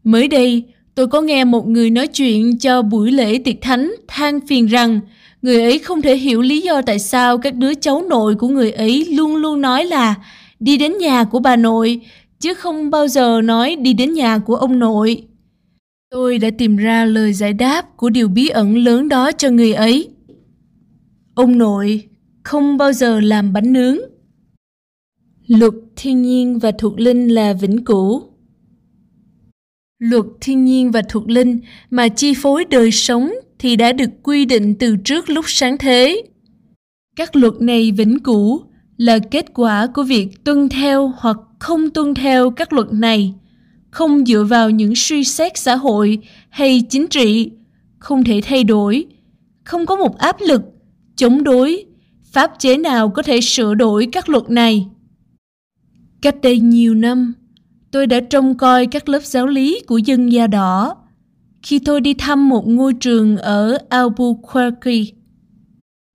Mới 0.05 0.29
đây, 0.29 0.65
tôi 0.95 1.07
có 1.07 1.21
nghe 1.21 1.45
một 1.45 1.69
người 1.69 1.91
nói 1.91 2.07
chuyện 2.07 2.59
cho 2.59 2.83
buổi 2.83 3.13
lễ 3.13 3.39
tiệc 3.39 3.61
thánh 3.61 3.95
than 4.09 4.41
phiền 4.47 4.67
rằng 4.67 5.01
người 5.43 5.61
ấy 5.63 5.79
không 5.79 6.03
thể 6.03 6.17
hiểu 6.17 6.43
lý 6.43 6.61
do 6.61 6.83
tại 6.83 6.99
sao 6.99 7.39
các 7.39 7.55
đứa 7.55 7.75
cháu 7.75 8.03
nội 8.09 8.35
của 8.35 8.49
người 8.49 8.71
ấy 8.71 9.05
luôn 9.05 9.37
luôn 9.37 9.61
nói 9.61 9.85
là 9.85 10.15
đi 10.65 10.77
đến 10.77 10.99
nhà 10.99 11.25
của 11.25 11.39
bà 11.39 11.57
nội, 11.57 12.01
chứ 12.41 12.55
không 12.55 12.91
bao 12.91 13.09
giờ 13.09 13.41
nói 13.45 13.77
đi 13.77 13.93
đến 13.93 14.15
nhà 14.15 14.39
của 14.39 14.57
ông 14.57 14.79
nội. 14.79 15.27
Tôi 16.11 16.39
đã 16.39 16.51
tìm 16.59 16.77
ra 16.77 17.05
lời 17.05 17.33
giải 17.33 17.53
đáp 17.53 17.97
của 17.97 18.11
điều 18.11 18.29
bí 18.29 18.49
ẩn 18.49 18.77
lớn 18.77 19.09
đó 19.09 19.33
cho 19.33 19.51
người 19.51 19.73
ấy. 19.75 20.09
Ông 21.35 21.59
nội 21.59 22.09
không 22.43 22.77
bao 22.77 22.93
giờ 22.93 23.21
làm 23.21 23.53
bánh 23.53 23.73
nướng. 23.73 23.97
Luật 25.47 25.73
thiên 25.97 26.23
nhiên 26.23 26.59
và 26.59 26.73
thuộc 26.79 27.01
linh 27.01 27.29
là 27.29 27.53
vĩnh 27.53 27.85
cửu. 27.85 28.23
Luật 30.11 30.25
thiên 30.41 30.65
nhiên 30.65 30.91
và 30.91 31.03
thuộc 31.09 31.31
linh 31.31 31.61
mà 31.91 32.09
chi 32.09 32.35
phối 32.35 32.65
đời 32.65 32.91
sống 32.91 33.33
thì 33.59 33.77
đã 33.77 33.93
được 33.93 34.11
quy 34.23 34.45
định 34.45 34.75
từ 34.79 34.97
trước 34.97 35.31
lúc 35.31 35.45
sáng 35.49 35.79
thế. 35.79 36.23
Các 37.17 37.37
luật 37.37 37.55
này 37.61 37.93
vĩnh 37.93 38.19
cửu 38.19 38.63
là 38.97 39.19
kết 39.19 39.47
quả 39.55 39.87
của 39.87 40.03
việc 40.03 40.45
tuân 40.45 40.69
theo 40.69 41.13
hoặc 41.19 41.37
không 41.59 41.91
tuân 41.91 42.15
theo 42.15 42.51
các 42.51 42.73
luật 42.73 42.93
này, 42.93 43.35
không 43.91 44.27
dựa 44.27 44.45
vào 44.45 44.71
những 44.71 44.93
suy 44.97 45.25
xét 45.25 45.53
xã 45.59 45.77
hội 45.77 46.19
hay 46.49 46.83
chính 46.91 47.07
trị, 47.09 47.51
không 47.99 48.25
thể 48.25 48.41
thay 48.45 48.65
đổi, 48.65 49.07
không 49.65 49.87
có 49.87 49.97
một 49.97 50.19
áp 50.19 50.37
lực, 50.41 50.63
chống 51.17 51.45
đối, 51.45 51.85
pháp 52.33 52.53
chế 52.59 52.77
nào 52.77 53.09
có 53.09 53.23
thể 53.23 53.41
sửa 53.41 53.75
đổi 53.75 54.09
các 54.13 54.29
luật 54.29 54.51
này. 54.51 54.87
Cách 56.23 56.37
đây 56.43 56.61
nhiều 56.61 56.95
năm, 56.95 57.35
tôi 57.95 58.07
đã 58.07 58.21
trông 58.21 58.55
coi 58.55 58.87
các 58.87 59.09
lớp 59.09 59.23
giáo 59.23 59.47
lý 59.47 59.81
của 59.87 59.99
dân 59.99 60.33
da 60.33 60.47
đỏ 60.47 60.97
khi 61.63 61.79
tôi 61.79 62.01
đi 62.01 62.15
thăm 62.15 62.49
một 62.49 62.69
ngôi 62.69 62.95
trường 62.95 63.37
ở 63.37 63.79
Albuquerque. 63.89 65.05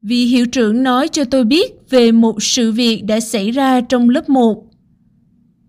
Vị 0.01 0.25
hiệu 0.25 0.45
trưởng 0.45 0.83
nói 0.83 1.07
cho 1.07 1.23
tôi 1.23 1.43
biết 1.43 1.89
về 1.89 2.11
một 2.11 2.43
sự 2.43 2.71
việc 2.71 3.03
đã 3.05 3.19
xảy 3.19 3.51
ra 3.51 3.81
trong 3.81 4.09
lớp 4.09 4.29
1. 4.29 4.63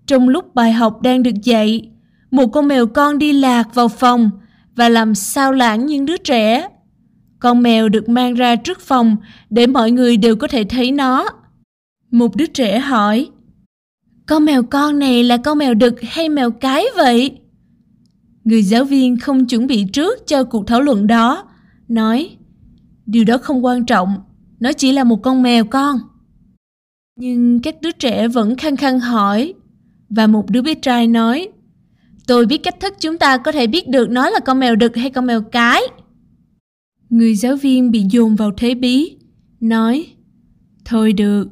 Trong 0.07 0.29
lúc 0.29 0.55
bài 0.55 0.73
học 0.73 1.03
đang 1.03 1.23
được 1.23 1.43
dạy, 1.43 1.89
một 2.31 2.47
con 2.47 2.69
mèo 2.69 2.87
con 2.87 3.19
đi 3.19 3.33
lạc 3.33 3.75
vào 3.75 3.89
phòng 3.89 4.31
và 4.77 4.89
làm 4.89 5.15
sao 5.15 5.53
lãng 5.53 5.87
những 5.87 6.07
đứa 6.07 6.17
trẻ. 6.17 6.69
Con 7.39 7.63
mèo 7.63 7.89
được 7.89 8.09
mang 8.09 8.35
ra 8.35 8.57
trước 8.57 8.81
phòng 8.81 9.17
để 9.51 9.67
mọi 9.67 9.91
người 9.91 10.17
đều 10.17 10.37
có 10.37 10.49
thể 10.49 10.65
thấy 10.65 10.93
nó. 10.93 11.29
Một 12.11 12.37
đứa 12.37 12.47
trẻ 12.47 12.79
hỏi, 12.79 13.29
con 14.31 14.45
mèo 14.45 14.63
con 14.63 14.99
này 14.99 15.25
là 15.25 15.37
con 15.37 15.59
mèo 15.59 15.75
đực 15.75 16.01
hay 16.03 16.29
mèo 16.29 16.51
cái 16.51 16.85
vậy? 16.97 17.39
Người 18.45 18.63
giáo 18.63 18.85
viên 18.85 19.19
không 19.19 19.47
chuẩn 19.47 19.67
bị 19.67 19.87
trước 19.93 20.27
cho 20.27 20.45
cuộc 20.45 20.67
thảo 20.67 20.81
luận 20.81 21.07
đó, 21.07 21.49
nói 21.89 22.37
Điều 23.07 23.25
đó 23.25 23.39
không 23.39 23.65
quan 23.65 23.87
trọng, 23.87 24.15
nó 24.61 24.73
chỉ 24.73 24.93
là 24.93 25.05
một 25.05 25.23
con 25.23 25.43
mèo 25.43 25.65
con. 25.65 25.99
Nhưng 27.17 27.61
các 27.63 27.83
đứa 27.83 27.91
trẻ 27.91 28.29
vẫn 28.29 28.57
khăng 28.57 28.77
khăng 28.77 29.01
hỏi 29.01 29.55
và 30.09 30.27
một 30.27 30.51
đứa 30.51 30.63
bé 30.63 30.75
trai 30.75 31.07
nói 31.07 31.49
Tôi 32.27 32.47
biết 32.47 32.63
cách 32.63 32.81
thức 32.81 32.95
chúng 33.01 33.19
ta 33.19 33.37
có 33.37 33.53
thể 33.53 33.67
biết 33.67 33.89
được 33.89 34.11
nó 34.11 34.31
là 34.31 34.41
con 34.41 34.61
mèo 34.61 34.77
đực 34.77 34.97
hay 34.97 35.11
con 35.11 35.27
mèo 35.27 35.43
cái. 35.43 35.83
Người 37.09 37.35
giáo 37.35 37.57
viên 37.57 37.91
bị 37.91 38.05
dồn 38.11 38.37
vào 38.37 38.51
thế 38.57 38.75
bí, 38.75 39.17
nói 39.61 40.07
Thôi 40.85 41.13
được, 41.13 41.49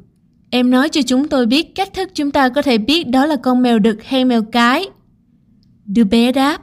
Em 0.51 0.69
nói 0.69 0.89
cho 0.89 1.01
chúng 1.01 1.27
tôi 1.27 1.45
biết 1.45 1.75
cách 1.75 1.93
thức 1.93 2.09
chúng 2.13 2.31
ta 2.31 2.49
có 2.49 2.61
thể 2.61 2.77
biết 2.77 3.07
đó 3.07 3.25
là 3.25 3.35
con 3.35 3.61
mèo 3.61 3.79
đực 3.79 4.03
hay 4.03 4.25
mèo 4.25 4.43
cái. 4.43 4.89
Đứa 5.85 6.03
bé 6.03 6.31
đáp, 6.31 6.61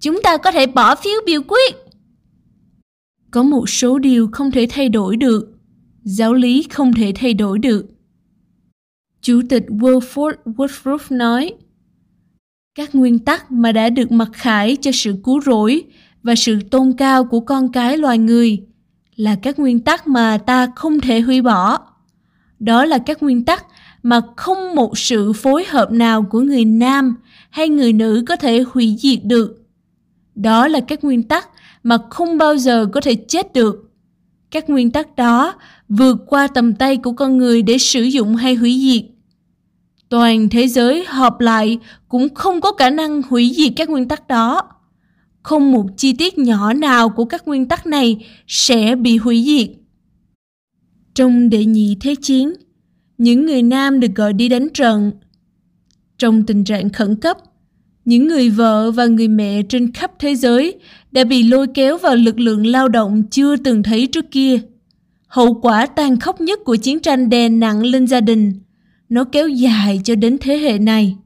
chúng 0.00 0.22
ta 0.22 0.36
có 0.36 0.52
thể 0.52 0.66
bỏ 0.66 0.94
phiếu 0.94 1.20
biểu 1.26 1.42
quyết. 1.48 1.74
Có 3.30 3.42
một 3.42 3.68
số 3.68 3.98
điều 3.98 4.28
không 4.32 4.50
thể 4.50 4.66
thay 4.70 4.88
đổi 4.88 5.16
được, 5.16 5.48
giáo 6.02 6.34
lý 6.34 6.62
không 6.70 6.92
thể 6.92 7.12
thay 7.14 7.34
đổi 7.34 7.58
được. 7.58 7.86
Chủ 9.20 9.40
tịch 9.48 9.64
Wilford 9.68 10.32
Woodruff 10.44 11.16
nói, 11.16 11.54
các 12.74 12.94
nguyên 12.94 13.18
tắc 13.18 13.52
mà 13.52 13.72
đã 13.72 13.88
được 13.90 14.12
mặc 14.12 14.28
khải 14.32 14.76
cho 14.76 14.90
sự 14.94 15.14
cứu 15.24 15.40
rỗi 15.40 15.84
và 16.22 16.34
sự 16.34 16.58
tôn 16.70 16.92
cao 16.98 17.24
của 17.24 17.40
con 17.40 17.72
cái 17.72 17.98
loài 17.98 18.18
người 18.18 18.66
là 19.16 19.36
các 19.42 19.58
nguyên 19.58 19.80
tắc 19.80 20.08
mà 20.08 20.38
ta 20.38 20.72
không 20.76 21.00
thể 21.00 21.20
hủy 21.20 21.42
bỏ 21.42 21.78
đó 22.58 22.84
là 22.84 22.98
các 22.98 23.22
nguyên 23.22 23.44
tắc 23.44 23.66
mà 24.02 24.20
không 24.36 24.74
một 24.74 24.98
sự 24.98 25.32
phối 25.32 25.64
hợp 25.64 25.92
nào 25.92 26.22
của 26.22 26.40
người 26.40 26.64
nam 26.64 27.16
hay 27.50 27.68
người 27.68 27.92
nữ 27.92 28.24
có 28.28 28.36
thể 28.36 28.64
hủy 28.72 28.96
diệt 28.98 29.18
được. 29.24 29.62
Đó 30.34 30.68
là 30.68 30.80
các 30.80 31.04
nguyên 31.04 31.22
tắc 31.22 31.48
mà 31.82 31.98
không 32.10 32.38
bao 32.38 32.56
giờ 32.56 32.86
có 32.92 33.00
thể 33.00 33.14
chết 33.14 33.52
được. 33.52 33.90
Các 34.50 34.70
nguyên 34.70 34.90
tắc 34.90 35.16
đó 35.16 35.54
vượt 35.88 36.16
qua 36.26 36.46
tầm 36.46 36.74
tay 36.74 36.96
của 36.96 37.12
con 37.12 37.38
người 37.38 37.62
để 37.62 37.78
sử 37.78 38.02
dụng 38.02 38.36
hay 38.36 38.54
hủy 38.54 38.80
diệt. 38.80 39.10
Toàn 40.08 40.48
thế 40.48 40.68
giới 40.68 41.04
họp 41.04 41.40
lại 41.40 41.78
cũng 42.08 42.34
không 42.34 42.60
có 42.60 42.72
khả 42.72 42.90
năng 42.90 43.22
hủy 43.22 43.52
diệt 43.56 43.72
các 43.76 43.90
nguyên 43.90 44.08
tắc 44.08 44.28
đó. 44.28 44.62
Không 45.42 45.72
một 45.72 45.86
chi 45.96 46.12
tiết 46.12 46.38
nhỏ 46.38 46.72
nào 46.72 47.08
của 47.08 47.24
các 47.24 47.48
nguyên 47.48 47.68
tắc 47.68 47.86
này 47.86 48.26
sẽ 48.46 48.94
bị 48.94 49.16
hủy 49.16 49.44
diệt 49.46 49.85
trong 51.16 51.50
đệ 51.50 51.64
nhị 51.64 51.96
thế 52.00 52.14
chiến, 52.22 52.52
những 53.18 53.46
người 53.46 53.62
nam 53.62 54.00
được 54.00 54.14
gọi 54.14 54.32
đi 54.32 54.48
đánh 54.48 54.68
trận. 54.74 55.12
Trong 56.18 56.46
tình 56.46 56.64
trạng 56.64 56.90
khẩn 56.90 57.16
cấp, 57.16 57.36
những 58.04 58.28
người 58.28 58.50
vợ 58.50 58.90
và 58.90 59.06
người 59.06 59.28
mẹ 59.28 59.62
trên 59.62 59.92
khắp 59.92 60.12
thế 60.18 60.34
giới 60.34 60.78
đã 61.12 61.24
bị 61.24 61.42
lôi 61.42 61.66
kéo 61.74 61.98
vào 61.98 62.16
lực 62.16 62.40
lượng 62.40 62.66
lao 62.66 62.88
động 62.88 63.22
chưa 63.30 63.56
từng 63.56 63.82
thấy 63.82 64.06
trước 64.06 64.30
kia. 64.30 64.60
Hậu 65.26 65.54
quả 65.54 65.86
tàn 65.86 66.20
khốc 66.20 66.40
nhất 66.40 66.58
của 66.64 66.76
chiến 66.76 67.00
tranh 67.00 67.28
đè 67.28 67.48
nặng 67.48 67.82
lên 67.82 68.06
gia 68.06 68.20
đình. 68.20 68.52
Nó 69.08 69.24
kéo 69.24 69.48
dài 69.48 70.00
cho 70.04 70.14
đến 70.14 70.36
thế 70.40 70.58
hệ 70.58 70.78
này. 70.78 71.16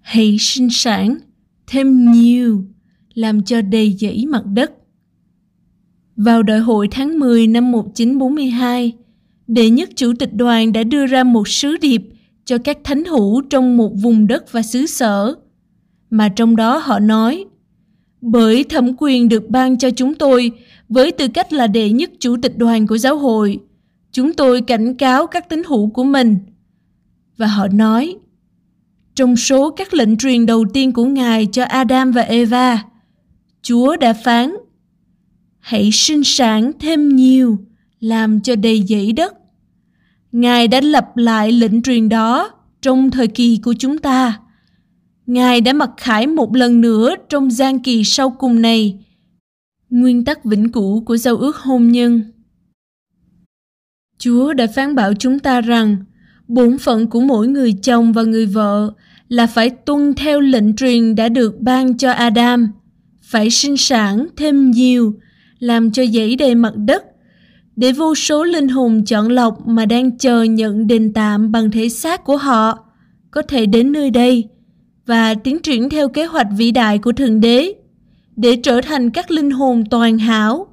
Hãy 0.00 0.36
sinh 0.40 0.68
sản 0.70 1.18
thêm 1.66 2.12
nhiều, 2.12 2.64
làm 3.14 3.42
cho 3.42 3.62
đầy 3.62 3.92
dẫy 3.92 4.26
mặt 4.26 4.42
đất. 4.46 4.72
Vào 6.24 6.42
đại 6.42 6.58
hội 6.58 6.88
tháng 6.90 7.18
10 7.18 7.46
năm 7.46 7.72
1942, 7.72 8.92
đệ 9.46 9.70
nhất 9.70 9.90
chủ 9.96 10.12
tịch 10.18 10.34
đoàn 10.34 10.72
đã 10.72 10.82
đưa 10.82 11.06
ra 11.06 11.24
một 11.24 11.48
sứ 11.48 11.76
điệp 11.76 12.02
cho 12.44 12.58
các 12.58 12.78
thánh 12.84 13.04
hữu 13.04 13.42
trong 13.50 13.76
một 13.76 13.92
vùng 14.02 14.26
đất 14.26 14.52
và 14.52 14.62
xứ 14.62 14.86
sở, 14.86 15.34
mà 16.10 16.28
trong 16.28 16.56
đó 16.56 16.78
họ 16.78 16.98
nói 16.98 17.44
bởi 18.20 18.64
thẩm 18.64 18.90
quyền 18.98 19.28
được 19.28 19.48
ban 19.48 19.78
cho 19.78 19.90
chúng 19.90 20.14
tôi 20.14 20.52
với 20.88 21.12
tư 21.12 21.28
cách 21.28 21.52
là 21.52 21.66
đệ 21.66 21.90
nhất 21.90 22.10
chủ 22.18 22.36
tịch 22.42 22.58
đoàn 22.58 22.86
của 22.86 22.98
giáo 22.98 23.16
hội, 23.16 23.58
chúng 24.12 24.32
tôi 24.32 24.60
cảnh 24.60 24.94
cáo 24.94 25.26
các 25.26 25.48
tín 25.48 25.62
hữu 25.66 25.90
của 25.90 26.04
mình. 26.04 26.36
Và 27.36 27.46
họ 27.46 27.68
nói, 27.68 28.16
trong 29.14 29.36
số 29.36 29.70
các 29.70 29.94
lệnh 29.94 30.16
truyền 30.16 30.46
đầu 30.46 30.64
tiên 30.72 30.92
của 30.92 31.04
Ngài 31.04 31.46
cho 31.46 31.64
Adam 31.64 32.12
và 32.12 32.22
Eva, 32.22 32.84
Chúa 33.62 33.96
đã 33.96 34.12
phán 34.12 34.54
hãy 35.60 35.90
sinh 35.92 36.24
sản 36.24 36.72
thêm 36.80 37.16
nhiều, 37.16 37.58
làm 38.00 38.40
cho 38.40 38.56
đầy 38.56 38.82
dẫy 38.82 39.12
đất. 39.12 39.34
Ngài 40.32 40.68
đã 40.68 40.80
lập 40.80 41.16
lại 41.16 41.52
lệnh 41.52 41.82
truyền 41.82 42.08
đó 42.08 42.50
trong 42.82 43.10
thời 43.10 43.26
kỳ 43.26 43.60
của 43.64 43.74
chúng 43.78 43.98
ta. 43.98 44.40
Ngài 45.26 45.60
đã 45.60 45.72
mặc 45.72 45.90
khải 45.96 46.26
một 46.26 46.56
lần 46.56 46.80
nữa 46.80 47.14
trong 47.28 47.50
gian 47.50 47.78
kỳ 47.78 48.04
sau 48.04 48.30
cùng 48.30 48.62
này. 48.62 48.98
Nguyên 49.90 50.24
tắc 50.24 50.44
vĩnh 50.44 50.72
cửu 50.72 51.04
của 51.04 51.16
giao 51.16 51.36
ước 51.36 51.56
hôn 51.56 51.88
nhân. 51.88 52.22
Chúa 54.18 54.52
đã 54.52 54.66
phán 54.74 54.94
bảo 54.94 55.14
chúng 55.14 55.38
ta 55.38 55.60
rằng 55.60 55.96
bổn 56.48 56.78
phận 56.78 57.06
của 57.06 57.20
mỗi 57.20 57.48
người 57.48 57.72
chồng 57.72 58.12
và 58.12 58.22
người 58.22 58.46
vợ 58.46 58.92
là 59.28 59.46
phải 59.46 59.70
tuân 59.70 60.14
theo 60.14 60.40
lệnh 60.40 60.76
truyền 60.76 61.14
đã 61.14 61.28
được 61.28 61.60
ban 61.60 61.96
cho 61.96 62.10
Adam, 62.10 62.68
phải 63.22 63.50
sinh 63.50 63.76
sản 63.76 64.26
thêm 64.36 64.70
nhiều, 64.70 65.14
làm 65.60 65.90
cho 65.90 66.06
dãy 66.06 66.36
đầy 66.36 66.54
mặt 66.54 66.72
đất, 66.76 67.04
để 67.76 67.92
vô 67.92 68.14
số 68.14 68.44
linh 68.44 68.68
hồn 68.68 69.04
chọn 69.04 69.28
lọc 69.28 69.68
mà 69.68 69.86
đang 69.86 70.18
chờ 70.18 70.42
nhận 70.42 70.86
đền 70.86 71.12
tạm 71.12 71.52
bằng 71.52 71.70
thể 71.70 71.88
xác 71.88 72.24
của 72.24 72.36
họ 72.36 72.78
có 73.30 73.42
thể 73.42 73.66
đến 73.66 73.92
nơi 73.92 74.10
đây 74.10 74.48
và 75.06 75.34
tiến 75.34 75.58
triển 75.62 75.90
theo 75.90 76.08
kế 76.08 76.24
hoạch 76.24 76.46
vĩ 76.56 76.70
đại 76.70 76.98
của 76.98 77.12
Thượng 77.12 77.40
Đế 77.40 77.72
để 78.36 78.56
trở 78.56 78.80
thành 78.80 79.10
các 79.10 79.30
linh 79.30 79.50
hồn 79.50 79.84
toàn 79.90 80.18
hảo. 80.18 80.66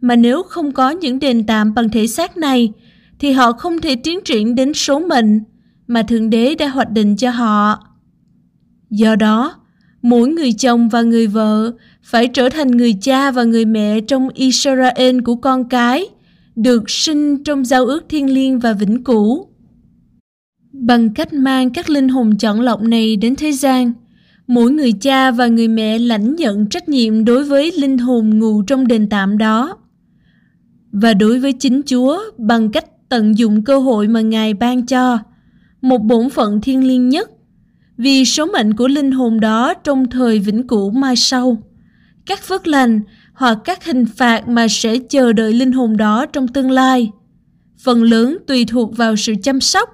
Mà 0.00 0.16
nếu 0.16 0.42
không 0.42 0.72
có 0.72 0.90
những 0.90 1.18
đền 1.18 1.46
tạm 1.46 1.74
bằng 1.74 1.88
thể 1.88 2.06
xác 2.06 2.36
này, 2.36 2.72
thì 3.18 3.32
họ 3.32 3.52
không 3.52 3.80
thể 3.80 3.96
tiến 3.96 4.18
triển 4.24 4.54
đến 4.54 4.74
số 4.74 4.98
mệnh 4.98 5.40
mà 5.86 6.02
Thượng 6.02 6.30
Đế 6.30 6.54
đã 6.54 6.68
hoạch 6.68 6.90
định 6.90 7.16
cho 7.16 7.30
họ. 7.30 7.86
Do 8.90 9.16
đó, 9.16 9.54
mỗi 10.02 10.28
người 10.28 10.52
chồng 10.52 10.88
và 10.88 11.02
người 11.02 11.26
vợ 11.26 11.72
phải 12.10 12.28
trở 12.28 12.48
thành 12.48 12.70
người 12.70 12.92
cha 13.00 13.30
và 13.30 13.44
người 13.44 13.64
mẹ 13.64 14.00
trong 14.00 14.28
Israel 14.28 15.20
của 15.20 15.34
con 15.34 15.68
cái, 15.68 16.06
được 16.56 16.90
sinh 16.90 17.44
trong 17.44 17.64
giao 17.64 17.86
ước 17.86 18.04
thiên 18.08 18.34
liêng 18.34 18.58
và 18.58 18.72
vĩnh 18.72 19.04
cửu. 19.04 19.46
Bằng 20.72 21.14
cách 21.14 21.32
mang 21.32 21.70
các 21.70 21.90
linh 21.90 22.08
hồn 22.08 22.36
chọn 22.38 22.60
lọc 22.60 22.82
này 22.82 23.16
đến 23.16 23.36
thế 23.36 23.52
gian, 23.52 23.92
mỗi 24.46 24.70
người 24.70 24.92
cha 24.92 25.30
và 25.30 25.46
người 25.46 25.68
mẹ 25.68 25.98
lãnh 25.98 26.36
nhận 26.36 26.66
trách 26.66 26.88
nhiệm 26.88 27.24
đối 27.24 27.44
với 27.44 27.72
linh 27.72 27.98
hồn 27.98 28.38
ngủ 28.38 28.62
trong 28.62 28.86
đền 28.86 29.08
tạm 29.08 29.38
đó. 29.38 29.76
Và 30.92 31.14
đối 31.14 31.38
với 31.38 31.52
chính 31.52 31.82
Chúa 31.86 32.18
bằng 32.38 32.70
cách 32.70 33.08
tận 33.08 33.38
dụng 33.38 33.64
cơ 33.64 33.78
hội 33.78 34.08
mà 34.08 34.20
Ngài 34.20 34.54
ban 34.54 34.86
cho, 34.86 35.18
một 35.82 35.98
bổn 35.98 36.30
phận 36.30 36.60
thiên 36.60 36.86
liêng 36.86 37.08
nhất, 37.08 37.30
vì 37.96 38.24
số 38.24 38.46
mệnh 38.46 38.76
của 38.76 38.88
linh 38.88 39.10
hồn 39.12 39.40
đó 39.40 39.74
trong 39.74 40.10
thời 40.10 40.38
vĩnh 40.38 40.66
cửu 40.66 40.90
mai 40.90 41.16
sau 41.16 41.56
các 42.30 42.42
phước 42.42 42.66
lành 42.66 43.00
hoặc 43.34 43.58
các 43.64 43.84
hình 43.84 44.06
phạt 44.06 44.48
mà 44.48 44.66
sẽ 44.70 44.98
chờ 44.98 45.32
đợi 45.32 45.52
linh 45.52 45.72
hồn 45.72 45.96
đó 45.96 46.26
trong 46.26 46.48
tương 46.48 46.70
lai. 46.70 47.10
Phần 47.84 48.02
lớn 48.02 48.38
tùy 48.46 48.64
thuộc 48.64 48.96
vào 48.96 49.16
sự 49.16 49.34
chăm 49.42 49.60
sóc, 49.60 49.88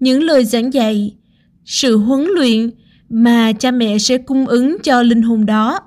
những 0.00 0.22
lời 0.22 0.44
giảng 0.44 0.72
dạy, 0.72 1.16
sự 1.64 1.96
huấn 1.96 2.26
luyện 2.34 2.70
mà 3.08 3.52
cha 3.52 3.70
mẹ 3.70 3.98
sẽ 3.98 4.18
cung 4.18 4.46
ứng 4.46 4.76
cho 4.82 5.02
linh 5.02 5.22
hồn 5.22 5.46
đó. 5.46 5.80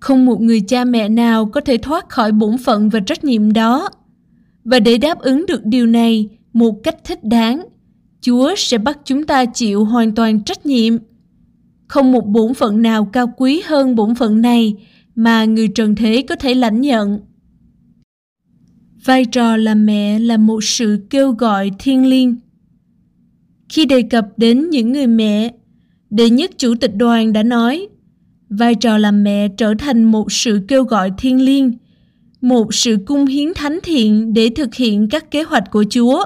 Không 0.00 0.26
một 0.26 0.40
người 0.40 0.60
cha 0.60 0.84
mẹ 0.84 1.08
nào 1.08 1.46
có 1.46 1.60
thể 1.60 1.76
thoát 1.76 2.08
khỏi 2.08 2.32
bổn 2.32 2.58
phận 2.58 2.88
và 2.88 3.00
trách 3.00 3.24
nhiệm 3.24 3.52
đó. 3.52 3.88
Và 4.64 4.80
để 4.80 4.98
đáp 4.98 5.18
ứng 5.18 5.46
được 5.46 5.64
điều 5.64 5.86
này 5.86 6.28
một 6.52 6.74
cách 6.82 6.96
thích 7.04 7.24
đáng, 7.24 7.62
Chúa 8.20 8.54
sẽ 8.56 8.78
bắt 8.78 8.98
chúng 9.04 9.26
ta 9.26 9.44
chịu 9.44 9.84
hoàn 9.84 10.14
toàn 10.14 10.44
trách 10.44 10.66
nhiệm. 10.66 10.96
Không 11.88 12.12
một 12.12 12.26
bổn 12.26 12.54
phận 12.54 12.82
nào 12.82 13.04
cao 13.04 13.32
quý 13.36 13.62
hơn 13.66 13.94
bổn 13.94 14.14
phận 14.14 14.40
này 14.40 14.74
mà 15.14 15.44
người 15.44 15.68
trần 15.68 15.94
thế 15.94 16.24
có 16.28 16.36
thể 16.36 16.54
lãnh 16.54 16.80
nhận. 16.80 17.20
Vai 19.04 19.24
trò 19.24 19.56
làm 19.56 19.86
mẹ 19.86 20.18
là 20.18 20.36
một 20.36 20.64
sự 20.64 21.06
kêu 21.10 21.32
gọi 21.32 21.70
thiêng 21.78 22.06
liêng. 22.06 22.36
Khi 23.68 23.84
đề 23.84 24.02
cập 24.02 24.26
đến 24.36 24.70
những 24.70 24.92
người 24.92 25.06
mẹ, 25.06 25.54
đệ 26.10 26.30
nhất 26.30 26.50
chủ 26.58 26.74
tịch 26.80 26.96
đoàn 26.96 27.32
đã 27.32 27.42
nói, 27.42 27.88
vai 28.50 28.74
trò 28.74 28.98
làm 28.98 29.24
mẹ 29.24 29.48
trở 29.48 29.74
thành 29.78 30.04
một 30.04 30.32
sự 30.32 30.60
kêu 30.68 30.84
gọi 30.84 31.10
thiêng 31.18 31.44
liêng, 31.44 31.72
một 32.40 32.74
sự 32.74 32.96
cung 33.06 33.26
hiến 33.26 33.54
thánh 33.54 33.78
thiện 33.82 34.32
để 34.32 34.50
thực 34.56 34.74
hiện 34.74 35.08
các 35.08 35.30
kế 35.30 35.42
hoạch 35.42 35.70
của 35.70 35.84
Chúa, 35.90 36.24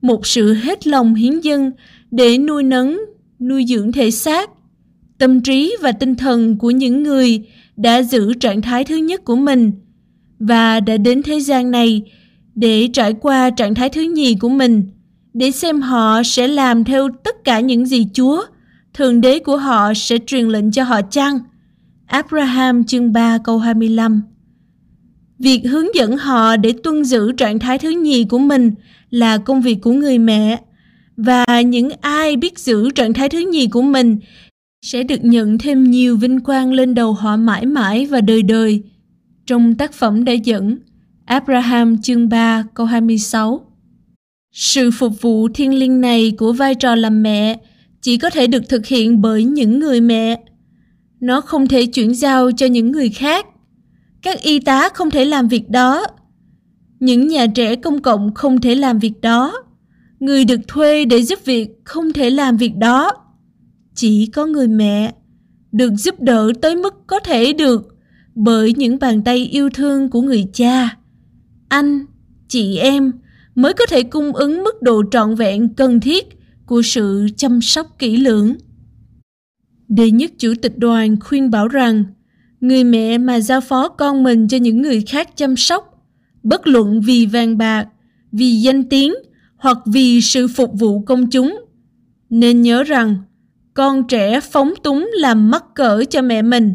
một 0.00 0.26
sự 0.26 0.54
hết 0.54 0.86
lòng 0.86 1.14
hiến 1.14 1.40
dân 1.40 1.70
để 2.10 2.38
nuôi 2.38 2.62
nấng, 2.62 3.00
nuôi 3.40 3.64
dưỡng 3.68 3.92
thể 3.92 4.10
xác, 4.10 4.50
tâm 5.22 5.40
trí 5.40 5.76
và 5.80 5.92
tinh 5.92 6.14
thần 6.14 6.58
của 6.58 6.70
những 6.70 7.02
người 7.02 7.46
đã 7.76 8.02
giữ 8.02 8.34
trạng 8.34 8.62
thái 8.62 8.84
thứ 8.84 8.96
nhất 8.96 9.24
của 9.24 9.36
mình 9.36 9.72
và 10.38 10.80
đã 10.80 10.96
đến 10.96 11.22
thế 11.22 11.40
gian 11.40 11.70
này 11.70 12.02
để 12.54 12.88
trải 12.92 13.12
qua 13.12 13.50
trạng 13.50 13.74
thái 13.74 13.88
thứ 13.88 14.00
nhì 14.00 14.34
của 14.34 14.48
mình 14.48 14.90
để 15.34 15.50
xem 15.50 15.80
họ 15.80 16.22
sẽ 16.22 16.48
làm 16.48 16.84
theo 16.84 17.08
tất 17.24 17.44
cả 17.44 17.60
những 17.60 17.86
gì 17.86 18.06
Chúa, 18.14 18.42
Thượng 18.94 19.20
Đế 19.20 19.38
của 19.38 19.56
họ 19.56 19.94
sẽ 19.94 20.18
truyền 20.26 20.48
lệnh 20.48 20.70
cho 20.70 20.82
họ 20.82 21.02
chăng? 21.02 21.38
Abraham 22.06 22.84
chương 22.84 23.12
3 23.12 23.38
câu 23.44 23.58
25 23.58 24.22
Việc 25.38 25.62
hướng 25.64 25.94
dẫn 25.94 26.16
họ 26.16 26.56
để 26.56 26.74
tuân 26.82 27.04
giữ 27.04 27.32
trạng 27.32 27.58
thái 27.58 27.78
thứ 27.78 27.90
nhì 27.90 28.24
của 28.24 28.38
mình 28.38 28.72
là 29.10 29.38
công 29.38 29.62
việc 29.62 29.78
của 29.82 29.92
người 29.92 30.18
mẹ 30.18 30.60
và 31.16 31.60
những 31.60 31.90
ai 32.00 32.36
biết 32.36 32.58
giữ 32.58 32.90
trạng 32.90 33.12
thái 33.12 33.28
thứ 33.28 33.38
nhì 33.38 33.66
của 33.66 33.82
mình 33.82 34.18
sẽ 34.82 35.02
được 35.02 35.24
nhận 35.24 35.58
thêm 35.58 35.90
nhiều 35.90 36.16
vinh 36.16 36.40
quang 36.40 36.72
lên 36.72 36.94
đầu 36.94 37.12
họ 37.12 37.36
mãi 37.36 37.66
mãi 37.66 38.06
và 38.06 38.20
đời 38.20 38.42
đời. 38.42 38.82
Trong 39.46 39.74
tác 39.74 39.92
phẩm 39.92 40.24
đã 40.24 40.32
dẫn, 40.32 40.78
Abraham 41.24 42.02
chương 42.02 42.28
3 42.28 42.64
câu 42.74 42.86
26 42.86 43.66
Sự 44.52 44.90
phục 44.90 45.22
vụ 45.22 45.48
thiên 45.48 45.74
liêng 45.74 46.00
này 46.00 46.32
của 46.38 46.52
vai 46.52 46.74
trò 46.74 46.94
làm 46.94 47.22
mẹ 47.22 47.58
chỉ 48.00 48.18
có 48.18 48.30
thể 48.30 48.46
được 48.46 48.68
thực 48.68 48.86
hiện 48.86 49.20
bởi 49.20 49.44
những 49.44 49.80
người 49.80 50.00
mẹ. 50.00 50.40
Nó 51.20 51.40
không 51.40 51.68
thể 51.68 51.86
chuyển 51.86 52.14
giao 52.14 52.52
cho 52.52 52.66
những 52.66 52.92
người 52.92 53.10
khác. 53.10 53.46
Các 54.22 54.42
y 54.42 54.60
tá 54.60 54.88
không 54.94 55.10
thể 55.10 55.24
làm 55.24 55.48
việc 55.48 55.70
đó. 55.70 56.06
Những 57.00 57.28
nhà 57.28 57.46
trẻ 57.46 57.76
công 57.76 58.02
cộng 58.02 58.34
không 58.34 58.60
thể 58.60 58.74
làm 58.74 58.98
việc 58.98 59.20
đó. 59.20 59.62
Người 60.20 60.44
được 60.44 60.60
thuê 60.68 61.04
để 61.04 61.22
giúp 61.22 61.38
việc 61.44 61.68
không 61.84 62.12
thể 62.12 62.30
làm 62.30 62.56
việc 62.56 62.76
đó. 62.76 63.21
Chỉ 63.94 64.26
có 64.26 64.46
người 64.46 64.68
mẹ 64.68 65.14
được 65.72 65.92
giúp 65.96 66.20
đỡ 66.20 66.52
tới 66.62 66.76
mức 66.76 66.94
có 67.06 67.20
thể 67.20 67.52
được 67.52 67.96
bởi 68.34 68.74
những 68.76 68.98
bàn 68.98 69.22
tay 69.22 69.36
yêu 69.36 69.70
thương 69.74 70.10
của 70.10 70.20
người 70.20 70.44
cha. 70.52 70.96
Anh, 71.68 72.06
chị 72.48 72.76
em 72.76 73.12
mới 73.54 73.72
có 73.74 73.86
thể 73.86 74.02
cung 74.02 74.32
ứng 74.32 74.64
mức 74.64 74.82
độ 74.82 75.02
trọn 75.10 75.34
vẹn 75.34 75.74
cần 75.74 76.00
thiết 76.00 76.28
của 76.66 76.82
sự 76.82 77.26
chăm 77.36 77.60
sóc 77.60 77.98
kỹ 77.98 78.16
lưỡng. 78.16 78.54
Đệ 79.88 80.10
nhất 80.10 80.32
chủ 80.38 80.52
tịch 80.62 80.78
đoàn 80.78 81.20
khuyên 81.20 81.50
bảo 81.50 81.68
rằng 81.68 82.04
người 82.60 82.84
mẹ 82.84 83.18
mà 83.18 83.40
giao 83.40 83.60
phó 83.60 83.88
con 83.88 84.22
mình 84.22 84.48
cho 84.48 84.56
những 84.56 84.82
người 84.82 85.00
khác 85.00 85.36
chăm 85.36 85.56
sóc, 85.56 86.06
bất 86.42 86.66
luận 86.66 87.00
vì 87.00 87.26
vàng 87.26 87.58
bạc, 87.58 87.88
vì 88.32 88.56
danh 88.56 88.84
tiếng 88.84 89.14
hoặc 89.56 89.78
vì 89.86 90.20
sự 90.20 90.48
phục 90.48 90.70
vụ 90.78 91.00
công 91.00 91.30
chúng, 91.30 91.60
nên 92.30 92.62
nhớ 92.62 92.82
rằng 92.82 93.16
con 93.74 94.06
trẻ 94.06 94.40
phóng 94.40 94.74
túng 94.82 95.10
làm 95.14 95.50
mắc 95.50 95.64
cỡ 95.74 96.04
cho 96.10 96.22
mẹ 96.22 96.42
mình. 96.42 96.74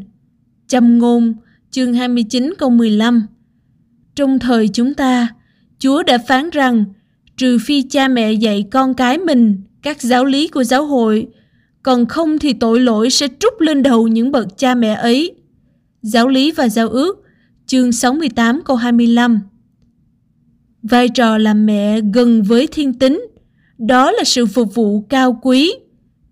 Châm 0.67 0.97
ngôn 0.97 1.33
chương 1.71 1.93
29 1.93 2.53
câu 2.57 2.69
15 2.69 3.27
Trong 4.15 4.39
thời 4.39 4.67
chúng 4.67 4.93
ta, 4.93 5.27
Chúa 5.79 6.03
đã 6.03 6.17
phán 6.17 6.49
rằng 6.49 6.85
trừ 7.37 7.57
phi 7.61 7.81
cha 7.81 8.07
mẹ 8.07 8.31
dạy 8.31 8.65
con 8.71 8.93
cái 8.93 9.17
mình 9.17 9.61
các 9.81 10.01
giáo 10.01 10.25
lý 10.25 10.47
của 10.47 10.63
giáo 10.63 10.85
hội, 10.85 11.27
còn 11.83 12.05
không 12.05 12.39
thì 12.39 12.53
tội 12.53 12.79
lỗi 12.79 13.09
sẽ 13.09 13.27
trút 13.39 13.53
lên 13.59 13.83
đầu 13.83 14.07
những 14.07 14.31
bậc 14.31 14.57
cha 14.57 14.75
mẹ 14.75 14.93
ấy. 14.93 15.35
Giáo 16.01 16.27
lý 16.27 16.51
và 16.51 16.69
giao 16.69 16.89
ước, 16.89 17.23
chương 17.65 17.91
68 17.91 18.61
câu 18.65 18.75
25 18.75 19.39
Vai 20.83 21.09
trò 21.09 21.37
làm 21.37 21.65
mẹ 21.65 22.01
gần 22.13 22.43
với 22.43 22.67
thiên 22.67 22.93
tính, 22.93 23.27
đó 23.77 24.11
là 24.11 24.23
sự 24.23 24.45
phục 24.45 24.75
vụ 24.75 25.01
cao 25.09 25.39
quý, 25.41 25.73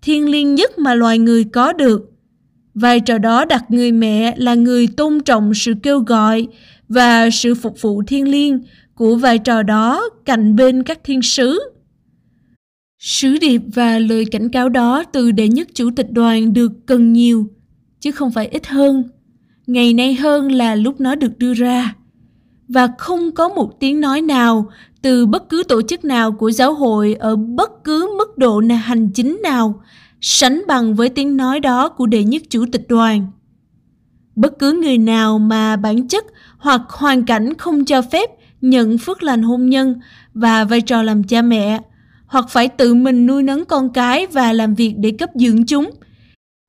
thiên 0.06 0.28
liêng 0.28 0.54
nhất 0.54 0.78
mà 0.78 0.94
loài 0.94 1.18
người 1.18 1.44
có 1.44 1.72
được. 1.72 2.10
Vai 2.74 3.00
trò 3.00 3.18
đó 3.18 3.44
đặt 3.44 3.64
người 3.70 3.92
mẹ 3.92 4.34
là 4.36 4.54
người 4.54 4.86
tôn 4.86 5.20
trọng 5.20 5.54
sự 5.54 5.74
kêu 5.82 6.00
gọi 6.00 6.46
và 6.88 7.30
sự 7.30 7.54
phục 7.54 7.82
vụ 7.82 8.02
thiên 8.06 8.28
liêng 8.28 8.60
của 8.94 9.16
vai 9.16 9.38
trò 9.38 9.62
đó 9.62 10.02
cạnh 10.24 10.56
bên 10.56 10.82
các 10.82 11.00
thiên 11.04 11.22
sứ. 11.22 11.60
Sứ 12.98 13.38
điệp 13.40 13.62
và 13.74 13.98
lời 13.98 14.24
cảnh 14.30 14.48
cáo 14.48 14.68
đó 14.68 15.04
từ 15.12 15.30
đệ 15.30 15.48
nhất 15.48 15.68
chủ 15.74 15.90
tịch 15.96 16.10
đoàn 16.10 16.52
được 16.52 16.72
cần 16.86 17.12
nhiều, 17.12 17.46
chứ 18.00 18.10
không 18.10 18.32
phải 18.32 18.46
ít 18.46 18.66
hơn. 18.66 19.04
Ngày 19.66 19.94
nay 19.94 20.14
hơn 20.14 20.52
là 20.52 20.74
lúc 20.74 21.00
nó 21.00 21.14
được 21.14 21.38
đưa 21.38 21.54
ra. 21.54 21.94
Và 22.68 22.88
không 22.98 23.32
có 23.32 23.48
một 23.48 23.80
tiếng 23.80 24.00
nói 24.00 24.22
nào 24.22 24.70
từ 25.02 25.26
bất 25.26 25.48
cứ 25.48 25.62
tổ 25.68 25.82
chức 25.82 26.04
nào 26.04 26.32
của 26.32 26.50
giáo 26.50 26.74
hội 26.74 27.14
ở 27.14 27.36
bất 27.36 27.84
cứ 27.84 28.14
mức 28.18 28.38
độ 28.38 28.62
hành 28.84 29.10
chính 29.10 29.40
nào 29.42 29.82
sánh 30.20 30.62
bằng 30.68 30.94
với 30.94 31.08
tiếng 31.08 31.36
nói 31.36 31.60
đó 31.60 31.88
của 31.88 32.06
đệ 32.06 32.24
nhất 32.24 32.42
chủ 32.50 32.64
tịch 32.72 32.88
đoàn. 32.88 33.26
Bất 34.36 34.58
cứ 34.58 34.72
người 34.72 34.98
nào 34.98 35.38
mà 35.38 35.76
bản 35.76 36.08
chất 36.08 36.24
hoặc 36.58 36.80
hoàn 36.88 37.24
cảnh 37.24 37.54
không 37.54 37.84
cho 37.84 38.02
phép 38.02 38.30
nhận 38.60 38.98
phước 38.98 39.22
lành 39.22 39.42
hôn 39.42 39.66
nhân 39.66 40.00
và 40.34 40.64
vai 40.64 40.80
trò 40.80 41.02
làm 41.02 41.22
cha 41.22 41.42
mẹ, 41.42 41.80
hoặc 42.26 42.46
phải 42.48 42.68
tự 42.68 42.94
mình 42.94 43.26
nuôi 43.26 43.42
nấng 43.42 43.64
con 43.64 43.92
cái 43.92 44.26
và 44.26 44.52
làm 44.52 44.74
việc 44.74 44.94
để 44.96 45.10
cấp 45.18 45.30
dưỡng 45.34 45.66
chúng, 45.66 45.90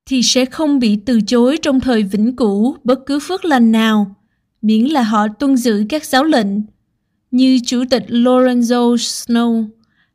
thì 0.09 0.23
sẽ 0.23 0.45
không 0.45 0.79
bị 0.79 0.99
từ 1.05 1.21
chối 1.21 1.57
trong 1.61 1.79
thời 1.79 2.03
vĩnh 2.03 2.35
cửu 2.35 2.75
bất 2.83 2.99
cứ 3.05 3.19
phước 3.19 3.45
lành 3.45 3.71
nào, 3.71 4.15
miễn 4.61 4.85
là 4.85 5.03
họ 5.03 5.27
tuân 5.27 5.57
giữ 5.57 5.85
các 5.89 6.05
giáo 6.05 6.23
lệnh, 6.23 6.47
như 7.31 7.59
Chủ 7.65 7.83
tịch 7.89 8.03
Lorenzo 8.07 8.95
Snow 8.95 9.65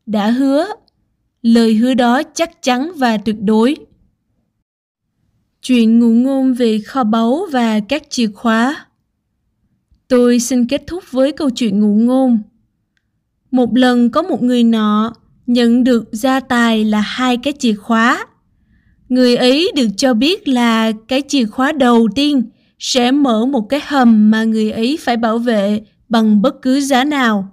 đã 0.06 0.30
hứa 0.30 0.66
lời 1.42 1.74
hứa 1.74 1.94
đó 1.94 2.22
chắc 2.34 2.62
chắn 2.62 2.92
và 2.96 3.16
tuyệt 3.16 3.36
đối. 3.40 3.76
Chuyện 5.62 5.98
ngụ 5.98 6.10
ngôn 6.10 6.52
về 6.52 6.78
kho 6.78 7.04
báu 7.04 7.46
và 7.52 7.80
các 7.80 8.02
chìa 8.10 8.26
khóa 8.26 8.86
Tôi 10.08 10.40
xin 10.40 10.66
kết 10.66 10.82
thúc 10.86 11.04
với 11.10 11.32
câu 11.32 11.50
chuyện 11.50 11.80
ngụ 11.80 11.94
ngôn. 11.94 12.38
Một 13.50 13.78
lần 13.78 14.10
có 14.10 14.22
một 14.22 14.42
người 14.42 14.64
nọ 14.64 15.12
nhận 15.46 15.84
được 15.84 16.08
gia 16.12 16.40
tài 16.40 16.84
là 16.84 17.00
hai 17.00 17.36
cái 17.36 17.52
chìa 17.58 17.74
khóa. 17.74 18.26
Người 19.08 19.36
ấy 19.36 19.72
được 19.76 19.88
cho 19.96 20.14
biết 20.14 20.48
là 20.48 20.92
cái 21.08 21.22
chìa 21.28 21.44
khóa 21.44 21.72
đầu 21.72 22.08
tiên 22.14 22.42
sẽ 22.82 23.10
mở 23.10 23.46
một 23.46 23.68
cái 23.68 23.80
hầm 23.84 24.30
mà 24.30 24.44
người 24.44 24.70
ấy 24.70 24.98
phải 25.00 25.16
bảo 25.16 25.38
vệ 25.38 25.80
bằng 26.08 26.42
bất 26.42 26.62
cứ 26.62 26.80
giá 26.80 27.04
nào. 27.04 27.48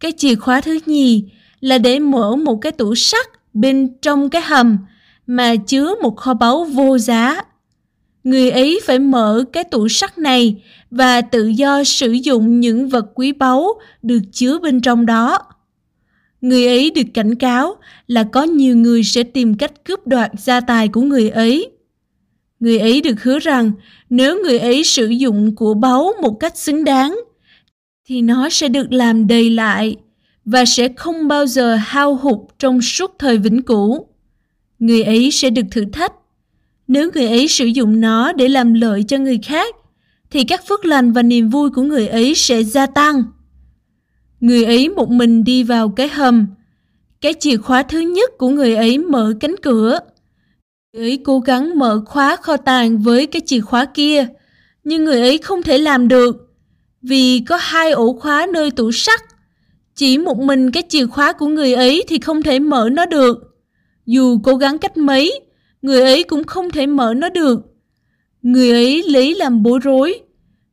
Cái 0.00 0.12
chìa 0.16 0.34
khóa 0.34 0.60
thứ 0.60 0.78
nhì 0.86 1.24
là 1.60 1.78
để 1.78 1.98
mở 1.98 2.36
một 2.36 2.56
cái 2.56 2.72
tủ 2.72 2.94
sắt 2.94 3.26
bên 3.54 3.88
trong 4.02 4.30
cái 4.30 4.42
hầm 4.42 4.78
mà 5.26 5.56
chứa 5.56 5.94
một 6.02 6.16
kho 6.16 6.34
báu 6.34 6.64
vô 6.64 6.98
giá. 6.98 7.42
Người 8.24 8.50
ấy 8.50 8.80
phải 8.84 8.98
mở 8.98 9.44
cái 9.52 9.64
tủ 9.64 9.88
sắt 9.88 10.18
này 10.18 10.62
và 10.90 11.20
tự 11.20 11.46
do 11.46 11.84
sử 11.84 12.12
dụng 12.12 12.60
những 12.60 12.88
vật 12.88 13.06
quý 13.14 13.32
báu 13.32 13.68
được 14.02 14.20
chứa 14.32 14.58
bên 14.58 14.80
trong 14.80 15.06
đó. 15.06 15.38
Người 16.40 16.66
ấy 16.66 16.90
được 16.90 17.06
cảnh 17.14 17.34
cáo 17.34 17.76
là 18.06 18.24
có 18.32 18.42
nhiều 18.42 18.76
người 18.76 19.04
sẽ 19.04 19.22
tìm 19.22 19.54
cách 19.54 19.84
cướp 19.84 20.06
đoạt 20.06 20.30
gia 20.38 20.60
tài 20.60 20.88
của 20.88 21.00
người 21.00 21.30
ấy. 21.30 21.70
Người 22.60 22.78
ấy 22.78 23.00
được 23.00 23.22
hứa 23.22 23.38
rằng 23.38 23.72
nếu 24.10 24.42
người 24.42 24.58
ấy 24.58 24.84
sử 24.84 25.08
dụng 25.08 25.56
của 25.56 25.74
báu 25.74 26.12
một 26.22 26.40
cách 26.40 26.58
xứng 26.58 26.84
đáng, 26.84 27.20
thì 28.08 28.22
nó 28.22 28.48
sẽ 28.48 28.68
được 28.68 28.92
làm 28.92 29.26
đầy 29.26 29.50
lại 29.50 29.96
và 30.44 30.64
sẽ 30.64 30.88
không 30.96 31.28
bao 31.28 31.46
giờ 31.46 31.74
hao 31.74 32.14
hụt 32.14 32.38
trong 32.58 32.82
suốt 32.82 33.14
thời 33.18 33.38
vĩnh 33.38 33.62
cửu. 33.62 34.06
Người 34.78 35.02
ấy 35.02 35.30
sẽ 35.30 35.50
được 35.50 35.66
thử 35.70 35.84
thách. 35.92 36.12
Nếu 36.88 37.10
người 37.14 37.26
ấy 37.26 37.48
sử 37.48 37.66
dụng 37.66 38.00
nó 38.00 38.32
để 38.32 38.48
làm 38.48 38.74
lợi 38.74 39.02
cho 39.08 39.18
người 39.18 39.38
khác, 39.42 39.74
thì 40.30 40.44
các 40.44 40.68
phước 40.68 40.84
lành 40.84 41.12
và 41.12 41.22
niềm 41.22 41.50
vui 41.50 41.70
của 41.70 41.82
người 41.82 42.08
ấy 42.08 42.34
sẽ 42.34 42.62
gia 42.62 42.86
tăng. 42.86 43.22
Người 44.40 44.64
ấy 44.64 44.88
một 44.88 45.10
mình 45.10 45.44
đi 45.44 45.62
vào 45.62 45.88
cái 45.88 46.08
hầm. 46.08 46.46
cái 47.20 47.34
chìa 47.40 47.56
khóa 47.56 47.82
thứ 47.82 48.00
nhất 48.00 48.30
của 48.38 48.48
người 48.48 48.74
ấy 48.74 48.98
mở 48.98 49.32
cánh 49.40 49.54
cửa. 49.62 49.98
Người 50.96 51.04
ấy 51.04 51.18
cố 51.24 51.38
gắng 51.40 51.78
mở 51.78 52.02
khóa 52.06 52.36
kho 52.36 52.56
tàng 52.56 52.98
với 52.98 53.26
cái 53.26 53.42
chìa 53.46 53.60
khóa 53.60 53.84
kia, 53.84 54.26
nhưng 54.84 55.04
người 55.04 55.20
ấy 55.20 55.38
không 55.38 55.62
thể 55.62 55.78
làm 55.78 56.08
được 56.08 56.36
vì 57.02 57.42
có 57.48 57.56
hai 57.56 57.90
ổ 57.92 58.12
khóa 58.12 58.46
nơi 58.52 58.70
tủ 58.70 58.92
sắt. 58.92 59.20
Chỉ 59.94 60.18
một 60.18 60.38
mình 60.38 60.70
cái 60.70 60.82
chìa 60.88 61.06
khóa 61.06 61.32
của 61.32 61.46
người 61.46 61.74
ấy 61.74 62.04
thì 62.08 62.18
không 62.18 62.42
thể 62.42 62.58
mở 62.58 62.88
nó 62.92 63.06
được. 63.06 63.38
Dù 64.06 64.38
cố 64.44 64.56
gắng 64.56 64.78
cách 64.78 64.96
mấy, 64.96 65.40
người 65.82 66.00
ấy 66.00 66.22
cũng 66.22 66.44
không 66.44 66.70
thể 66.70 66.86
mở 66.86 67.14
nó 67.14 67.28
được. 67.28 67.60
Người 68.42 68.70
ấy 68.70 69.02
lấy 69.02 69.34
làm 69.34 69.62
bối 69.62 69.78
rối. 69.82 70.20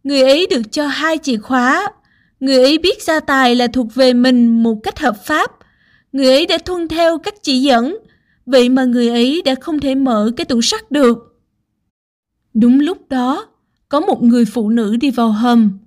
Người 0.03 0.21
ấy 0.21 0.47
được 0.49 0.71
cho 0.71 0.87
hai 0.87 1.17
chìa 1.17 1.37
khóa. 1.37 1.91
Người 2.39 2.57
ấy 2.57 2.77
biết 2.77 3.03
gia 3.03 3.19
tài 3.19 3.55
là 3.55 3.67
thuộc 3.67 3.95
về 3.95 4.13
mình 4.13 4.63
một 4.63 4.75
cách 4.83 4.99
hợp 4.99 5.25
pháp. 5.25 5.51
Người 6.11 6.27
ấy 6.27 6.45
đã 6.45 6.57
tuân 6.57 6.87
theo 6.87 7.17
các 7.17 7.33
chỉ 7.43 7.61
dẫn. 7.61 7.97
Vậy 8.45 8.69
mà 8.69 8.83
người 8.83 9.09
ấy 9.09 9.41
đã 9.45 9.55
không 9.55 9.79
thể 9.79 9.95
mở 9.95 10.31
cái 10.37 10.45
tủ 10.45 10.61
sắt 10.61 10.91
được. 10.91 11.39
Đúng 12.53 12.79
lúc 12.79 13.09
đó, 13.09 13.45
có 13.89 13.99
một 13.99 14.23
người 14.23 14.45
phụ 14.45 14.69
nữ 14.69 14.95
đi 14.95 15.11
vào 15.11 15.31
hầm. 15.31 15.79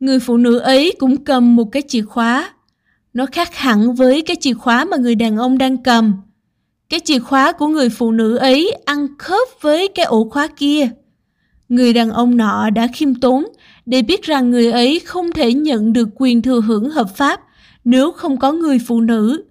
Người 0.00 0.18
phụ 0.18 0.36
nữ 0.36 0.58
ấy 0.58 0.94
cũng 0.98 1.24
cầm 1.24 1.56
một 1.56 1.64
cái 1.72 1.82
chìa 1.88 2.02
khóa. 2.02 2.54
Nó 3.14 3.26
khác 3.26 3.54
hẳn 3.54 3.94
với 3.94 4.22
cái 4.22 4.36
chìa 4.40 4.54
khóa 4.54 4.84
mà 4.84 4.96
người 4.96 5.14
đàn 5.14 5.36
ông 5.36 5.58
đang 5.58 5.82
cầm. 5.82 6.14
Cái 6.88 7.00
chìa 7.00 7.18
khóa 7.18 7.52
của 7.52 7.66
người 7.66 7.88
phụ 7.88 8.12
nữ 8.12 8.36
ấy 8.36 8.76
ăn 8.84 9.06
khớp 9.18 9.48
với 9.60 9.88
cái 9.88 10.06
ổ 10.06 10.28
khóa 10.30 10.46
kia. 10.46 10.88
Người 11.68 11.92
đàn 11.92 12.10
ông 12.10 12.36
nọ 12.36 12.70
đã 12.70 12.86
khiêm 12.94 13.14
tốn 13.14 13.44
để 13.86 14.02
biết 14.02 14.22
rằng 14.22 14.50
người 14.50 14.72
ấy 14.72 15.00
không 15.00 15.32
thể 15.32 15.52
nhận 15.52 15.92
được 15.92 16.08
quyền 16.14 16.42
thừa 16.42 16.60
hưởng 16.60 16.90
hợp 16.90 17.16
pháp 17.16 17.40
nếu 17.84 18.12
không 18.12 18.36
có 18.36 18.52
người 18.52 18.78
phụ 18.86 19.00
nữ. 19.00 19.44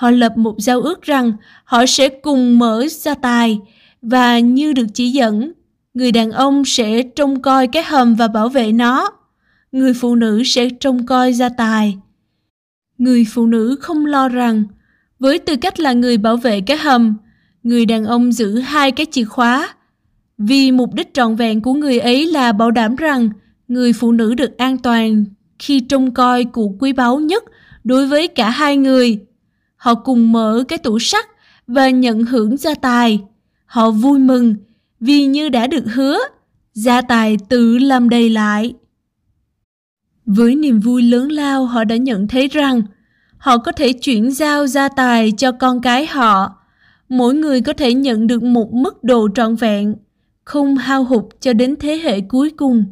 Họ 0.00 0.10
lập 0.10 0.36
một 0.36 0.54
giao 0.58 0.80
ước 0.80 1.02
rằng 1.02 1.32
họ 1.64 1.86
sẽ 1.86 2.08
cùng 2.08 2.58
mở 2.58 2.86
gia 2.90 3.14
tài 3.14 3.58
và 4.02 4.38
như 4.38 4.72
được 4.72 4.86
chỉ 4.94 5.10
dẫn, 5.10 5.52
người 5.94 6.12
đàn 6.12 6.30
ông 6.30 6.64
sẽ 6.64 7.02
trông 7.02 7.42
coi 7.42 7.66
cái 7.66 7.82
hầm 7.82 8.14
và 8.14 8.28
bảo 8.28 8.48
vệ 8.48 8.72
nó. 8.72 9.10
Người 9.72 9.94
phụ 9.94 10.14
nữ 10.14 10.42
sẽ 10.44 10.68
trông 10.80 11.06
coi 11.06 11.32
gia 11.32 11.48
tài. 11.48 11.98
Người 12.98 13.26
phụ 13.30 13.46
nữ 13.46 13.76
không 13.80 14.06
lo 14.06 14.28
rằng 14.28 14.64
với 15.18 15.38
tư 15.38 15.56
cách 15.56 15.80
là 15.80 15.92
người 15.92 16.18
bảo 16.18 16.36
vệ 16.36 16.60
cái 16.60 16.76
hầm, 16.76 17.16
người 17.62 17.86
đàn 17.86 18.04
ông 18.04 18.32
giữ 18.32 18.58
hai 18.58 18.92
cái 18.92 19.06
chìa 19.10 19.24
khóa. 19.24 19.74
Vì 20.38 20.72
mục 20.72 20.94
đích 20.94 21.14
trọn 21.14 21.36
vẹn 21.36 21.60
của 21.60 21.74
người 21.74 21.98
ấy 21.98 22.26
là 22.26 22.52
bảo 22.52 22.70
đảm 22.70 22.96
rằng 22.96 23.30
người 23.68 23.92
phụ 23.92 24.12
nữ 24.12 24.34
được 24.34 24.58
an 24.58 24.78
toàn 24.78 25.24
khi 25.58 25.80
trông 25.80 26.14
coi 26.14 26.44
của 26.44 26.68
quý 26.80 26.92
báu 26.92 27.20
nhất 27.20 27.44
đối 27.84 28.06
với 28.06 28.28
cả 28.28 28.50
hai 28.50 28.76
người. 28.76 29.18
Họ 29.80 29.94
cùng 29.94 30.32
mở 30.32 30.64
cái 30.68 30.78
tủ 30.78 30.98
sắt 30.98 31.26
và 31.66 31.90
nhận 31.90 32.24
hưởng 32.24 32.56
gia 32.56 32.74
tài. 32.74 33.20
Họ 33.66 33.90
vui 33.90 34.18
mừng 34.18 34.54
vì 35.00 35.26
như 35.26 35.48
đã 35.48 35.66
được 35.66 35.84
hứa, 35.94 36.18
gia 36.74 37.02
tài 37.02 37.36
tự 37.48 37.78
làm 37.78 38.08
đầy 38.08 38.30
lại. 38.30 38.74
Với 40.26 40.54
niềm 40.54 40.80
vui 40.80 41.02
lớn 41.02 41.32
lao 41.32 41.66
họ 41.66 41.84
đã 41.84 41.96
nhận 41.96 42.28
thấy 42.28 42.48
rằng 42.48 42.82
họ 43.38 43.58
có 43.58 43.72
thể 43.72 43.92
chuyển 43.92 44.30
giao 44.30 44.66
gia 44.66 44.88
tài 44.88 45.32
cho 45.36 45.52
con 45.52 45.80
cái 45.80 46.06
họ. 46.06 46.54
Mỗi 47.08 47.34
người 47.34 47.60
có 47.60 47.72
thể 47.72 47.94
nhận 47.94 48.26
được 48.26 48.42
một 48.42 48.72
mức 48.72 49.04
độ 49.04 49.28
trọn 49.34 49.56
vẹn, 49.56 49.94
không 50.44 50.76
hao 50.76 51.04
hụt 51.04 51.24
cho 51.40 51.52
đến 51.52 51.76
thế 51.80 52.00
hệ 52.02 52.20
cuối 52.20 52.50
cùng. 52.50 52.84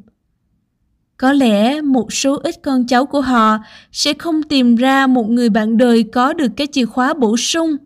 Có 1.18 1.32
lẽ 1.32 1.80
một 1.80 2.12
số 2.12 2.40
ít 2.42 2.54
con 2.62 2.86
cháu 2.86 3.06
của 3.06 3.20
họ 3.20 3.58
sẽ 3.92 4.12
không 4.12 4.42
tìm 4.42 4.76
ra 4.76 5.06
một 5.06 5.30
người 5.30 5.48
bạn 5.48 5.76
đời 5.76 6.02
có 6.12 6.32
được 6.32 6.48
cái 6.56 6.66
chìa 6.72 6.84
khóa 6.84 7.14
bổ 7.14 7.36
sung 7.36 7.76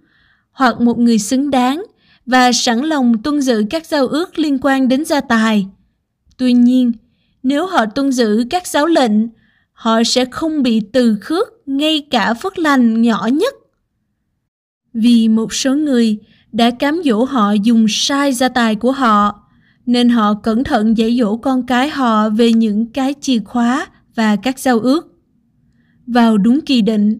hoặc 0.52 0.80
một 0.80 0.98
người 0.98 1.18
xứng 1.18 1.50
đáng 1.50 1.82
và 2.26 2.52
sẵn 2.52 2.78
lòng 2.78 3.22
tuân 3.22 3.40
giữ 3.40 3.64
các 3.70 3.86
giao 3.86 4.06
ước 4.06 4.38
liên 4.38 4.58
quan 4.62 4.88
đến 4.88 5.04
gia 5.04 5.20
tài. 5.20 5.66
Tuy 6.36 6.52
nhiên, 6.52 6.92
nếu 7.42 7.66
họ 7.66 7.86
tuân 7.86 8.12
giữ 8.12 8.44
các 8.50 8.66
giáo 8.66 8.86
lệnh, 8.86 9.12
họ 9.72 10.02
sẽ 10.04 10.24
không 10.24 10.62
bị 10.62 10.80
từ 10.92 11.16
khước 11.20 11.48
ngay 11.66 12.06
cả 12.10 12.34
phước 12.34 12.58
lành 12.58 13.02
nhỏ 13.02 13.28
nhất. 13.32 13.54
Vì 14.94 15.28
một 15.28 15.54
số 15.54 15.74
người 15.74 16.18
đã 16.52 16.70
cám 16.70 17.02
dỗ 17.04 17.24
họ 17.24 17.52
dùng 17.52 17.86
sai 17.88 18.32
gia 18.32 18.48
tài 18.48 18.74
của 18.74 18.92
họ, 18.92 19.41
nên 19.86 20.08
họ 20.08 20.34
cẩn 20.34 20.64
thận 20.64 20.98
dạy 20.98 21.16
dỗ 21.18 21.36
con 21.36 21.66
cái 21.66 21.88
họ 21.88 22.28
về 22.28 22.52
những 22.52 22.86
cái 22.86 23.14
chìa 23.20 23.38
khóa 23.38 23.86
và 24.14 24.36
các 24.36 24.58
giao 24.58 24.78
ước. 24.78 25.18
Vào 26.06 26.38
đúng 26.38 26.60
kỳ 26.60 26.82
định, 26.82 27.18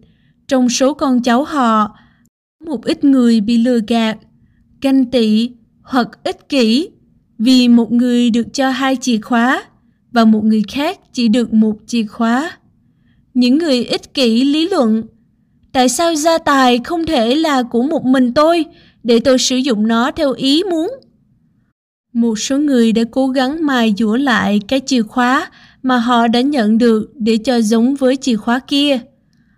trong 0.48 0.68
số 0.68 0.94
con 0.94 1.22
cháu 1.22 1.44
họ, 1.44 1.96
một 2.66 2.84
ít 2.84 3.04
người 3.04 3.40
bị 3.40 3.58
lừa 3.58 3.78
gạt, 3.88 4.18
canh 4.80 5.10
tị 5.10 5.50
hoặc 5.82 6.08
ích 6.24 6.48
kỷ 6.48 6.88
vì 7.38 7.68
một 7.68 7.92
người 7.92 8.30
được 8.30 8.54
cho 8.54 8.70
hai 8.70 8.96
chìa 8.96 9.18
khóa 9.20 9.64
và 10.12 10.24
một 10.24 10.44
người 10.44 10.62
khác 10.68 11.00
chỉ 11.12 11.28
được 11.28 11.52
một 11.52 11.76
chìa 11.86 12.06
khóa. 12.06 12.50
Những 13.34 13.58
người 13.58 13.84
ích 13.84 14.14
kỷ 14.14 14.44
lý 14.44 14.68
luận 14.68 15.02
Tại 15.72 15.88
sao 15.88 16.14
gia 16.14 16.38
tài 16.38 16.80
không 16.84 17.06
thể 17.06 17.34
là 17.34 17.62
của 17.62 17.82
một 17.82 18.04
mình 18.04 18.34
tôi 18.34 18.64
để 19.02 19.20
tôi 19.20 19.38
sử 19.38 19.56
dụng 19.56 19.88
nó 19.88 20.10
theo 20.10 20.32
ý 20.32 20.62
muốn? 20.70 20.90
Một 22.12 22.38
số 22.38 22.58
người 22.58 22.92
đã 22.92 23.02
cố 23.10 23.28
gắng 23.28 23.66
mài 23.66 23.94
dũa 23.98 24.16
lại 24.16 24.60
cái 24.68 24.80
chìa 24.86 25.02
khóa 25.02 25.50
mà 25.82 25.98
họ 25.98 26.28
đã 26.28 26.40
nhận 26.40 26.78
được 26.78 27.10
để 27.14 27.36
cho 27.36 27.60
giống 27.60 27.94
với 27.94 28.16
chìa 28.16 28.36
khóa 28.36 28.58
kia. 28.58 28.98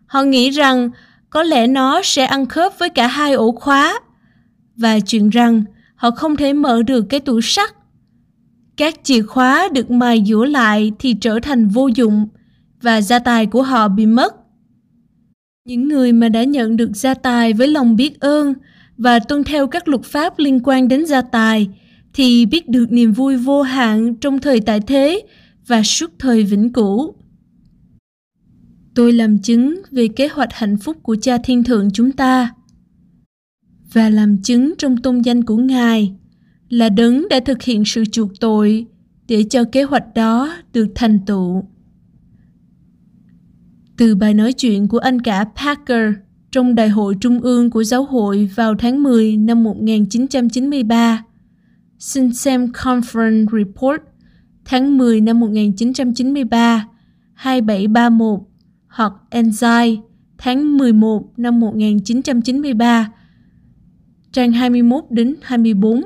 Họ 0.06 0.22
nghĩ 0.22 0.50
rằng 0.50 0.90
có 1.30 1.42
lẽ 1.42 1.66
nó 1.66 2.00
sẽ 2.04 2.24
ăn 2.24 2.46
khớp 2.46 2.78
với 2.78 2.88
cả 2.88 3.06
hai 3.06 3.32
ổ 3.32 3.52
khóa 3.52 4.00
và 4.76 5.00
chuyện 5.00 5.30
rằng 5.30 5.64
họ 5.94 6.10
không 6.10 6.36
thể 6.36 6.52
mở 6.52 6.82
được 6.82 7.02
cái 7.02 7.20
tủ 7.20 7.40
sắt. 7.40 7.74
Các 8.76 8.94
chìa 9.02 9.22
khóa 9.22 9.68
được 9.72 9.90
mài 9.90 10.24
dũa 10.26 10.44
lại 10.44 10.92
thì 10.98 11.14
trở 11.20 11.38
thành 11.42 11.68
vô 11.68 11.88
dụng 11.94 12.28
và 12.82 13.00
gia 13.00 13.18
tài 13.18 13.46
của 13.46 13.62
họ 13.62 13.88
bị 13.88 14.06
mất. 14.06 14.34
Những 15.64 15.88
người 15.88 16.12
mà 16.12 16.28
đã 16.28 16.44
nhận 16.44 16.76
được 16.76 16.90
gia 16.94 17.14
tài 17.14 17.52
với 17.52 17.68
lòng 17.68 17.96
biết 17.96 18.20
ơn 18.20 18.54
và 18.98 19.18
tuân 19.18 19.44
theo 19.44 19.66
các 19.66 19.88
luật 19.88 20.02
pháp 20.04 20.38
liên 20.38 20.60
quan 20.64 20.88
đến 20.88 21.06
gia 21.06 21.22
tài 21.22 21.68
thì 22.14 22.46
biết 22.46 22.68
được 22.68 22.92
niềm 22.92 23.12
vui 23.12 23.36
vô 23.36 23.62
hạn 23.62 24.14
trong 24.14 24.38
thời 24.38 24.60
tại 24.60 24.80
thế 24.80 25.22
và 25.66 25.82
suốt 25.82 26.10
thời 26.18 26.44
vĩnh 26.44 26.72
cửu. 26.72 27.14
Tôi 28.94 29.12
làm 29.12 29.38
chứng 29.38 29.82
về 29.90 30.08
kế 30.08 30.28
hoạch 30.28 30.52
hạnh 30.52 30.76
phúc 30.76 30.96
của 31.02 31.16
Cha 31.20 31.38
Thiên 31.44 31.64
Thượng 31.64 31.90
chúng 31.90 32.12
ta 32.12 32.54
và 33.92 34.10
làm 34.10 34.42
chứng 34.42 34.74
trong 34.78 34.96
tôn 34.96 35.20
danh 35.20 35.44
của 35.44 35.56
Ngài 35.56 36.14
là 36.68 36.88
đấng 36.88 37.28
đã 37.28 37.40
thực 37.40 37.62
hiện 37.62 37.84
sự 37.84 38.04
chuộc 38.04 38.40
tội 38.40 38.86
để 39.28 39.44
cho 39.50 39.64
kế 39.64 39.82
hoạch 39.82 40.14
đó 40.14 40.56
được 40.72 40.88
thành 40.94 41.18
tựu 41.26 41.64
từ 43.96 44.14
bài 44.14 44.34
nói 44.34 44.52
chuyện 44.52 44.88
của 44.88 44.98
anh 44.98 45.20
cả 45.20 45.44
Parker 45.56 46.12
trong 46.52 46.74
Đại 46.74 46.88
hội 46.88 47.14
Trung 47.20 47.40
ương 47.40 47.70
của 47.70 47.84
Giáo 47.84 48.04
hội 48.04 48.50
vào 48.54 48.74
tháng 48.74 49.02
10 49.02 49.36
năm 49.36 49.64
1993. 49.64 51.24
Xin 51.98 52.34
xem 52.34 52.72
Conference 52.72 53.58
Report 53.58 54.00
tháng 54.64 54.98
10 54.98 55.20
năm 55.20 55.40
1993, 55.40 56.88
2731 57.34 58.40
hoặc 58.88 59.12
Enzyme 59.30 59.96
tháng 60.38 60.76
11 60.76 61.32
năm 61.36 61.60
1993, 61.60 63.12
trang 64.32 64.52
21 64.52 65.04
đến 65.10 65.34
24. 65.42 66.02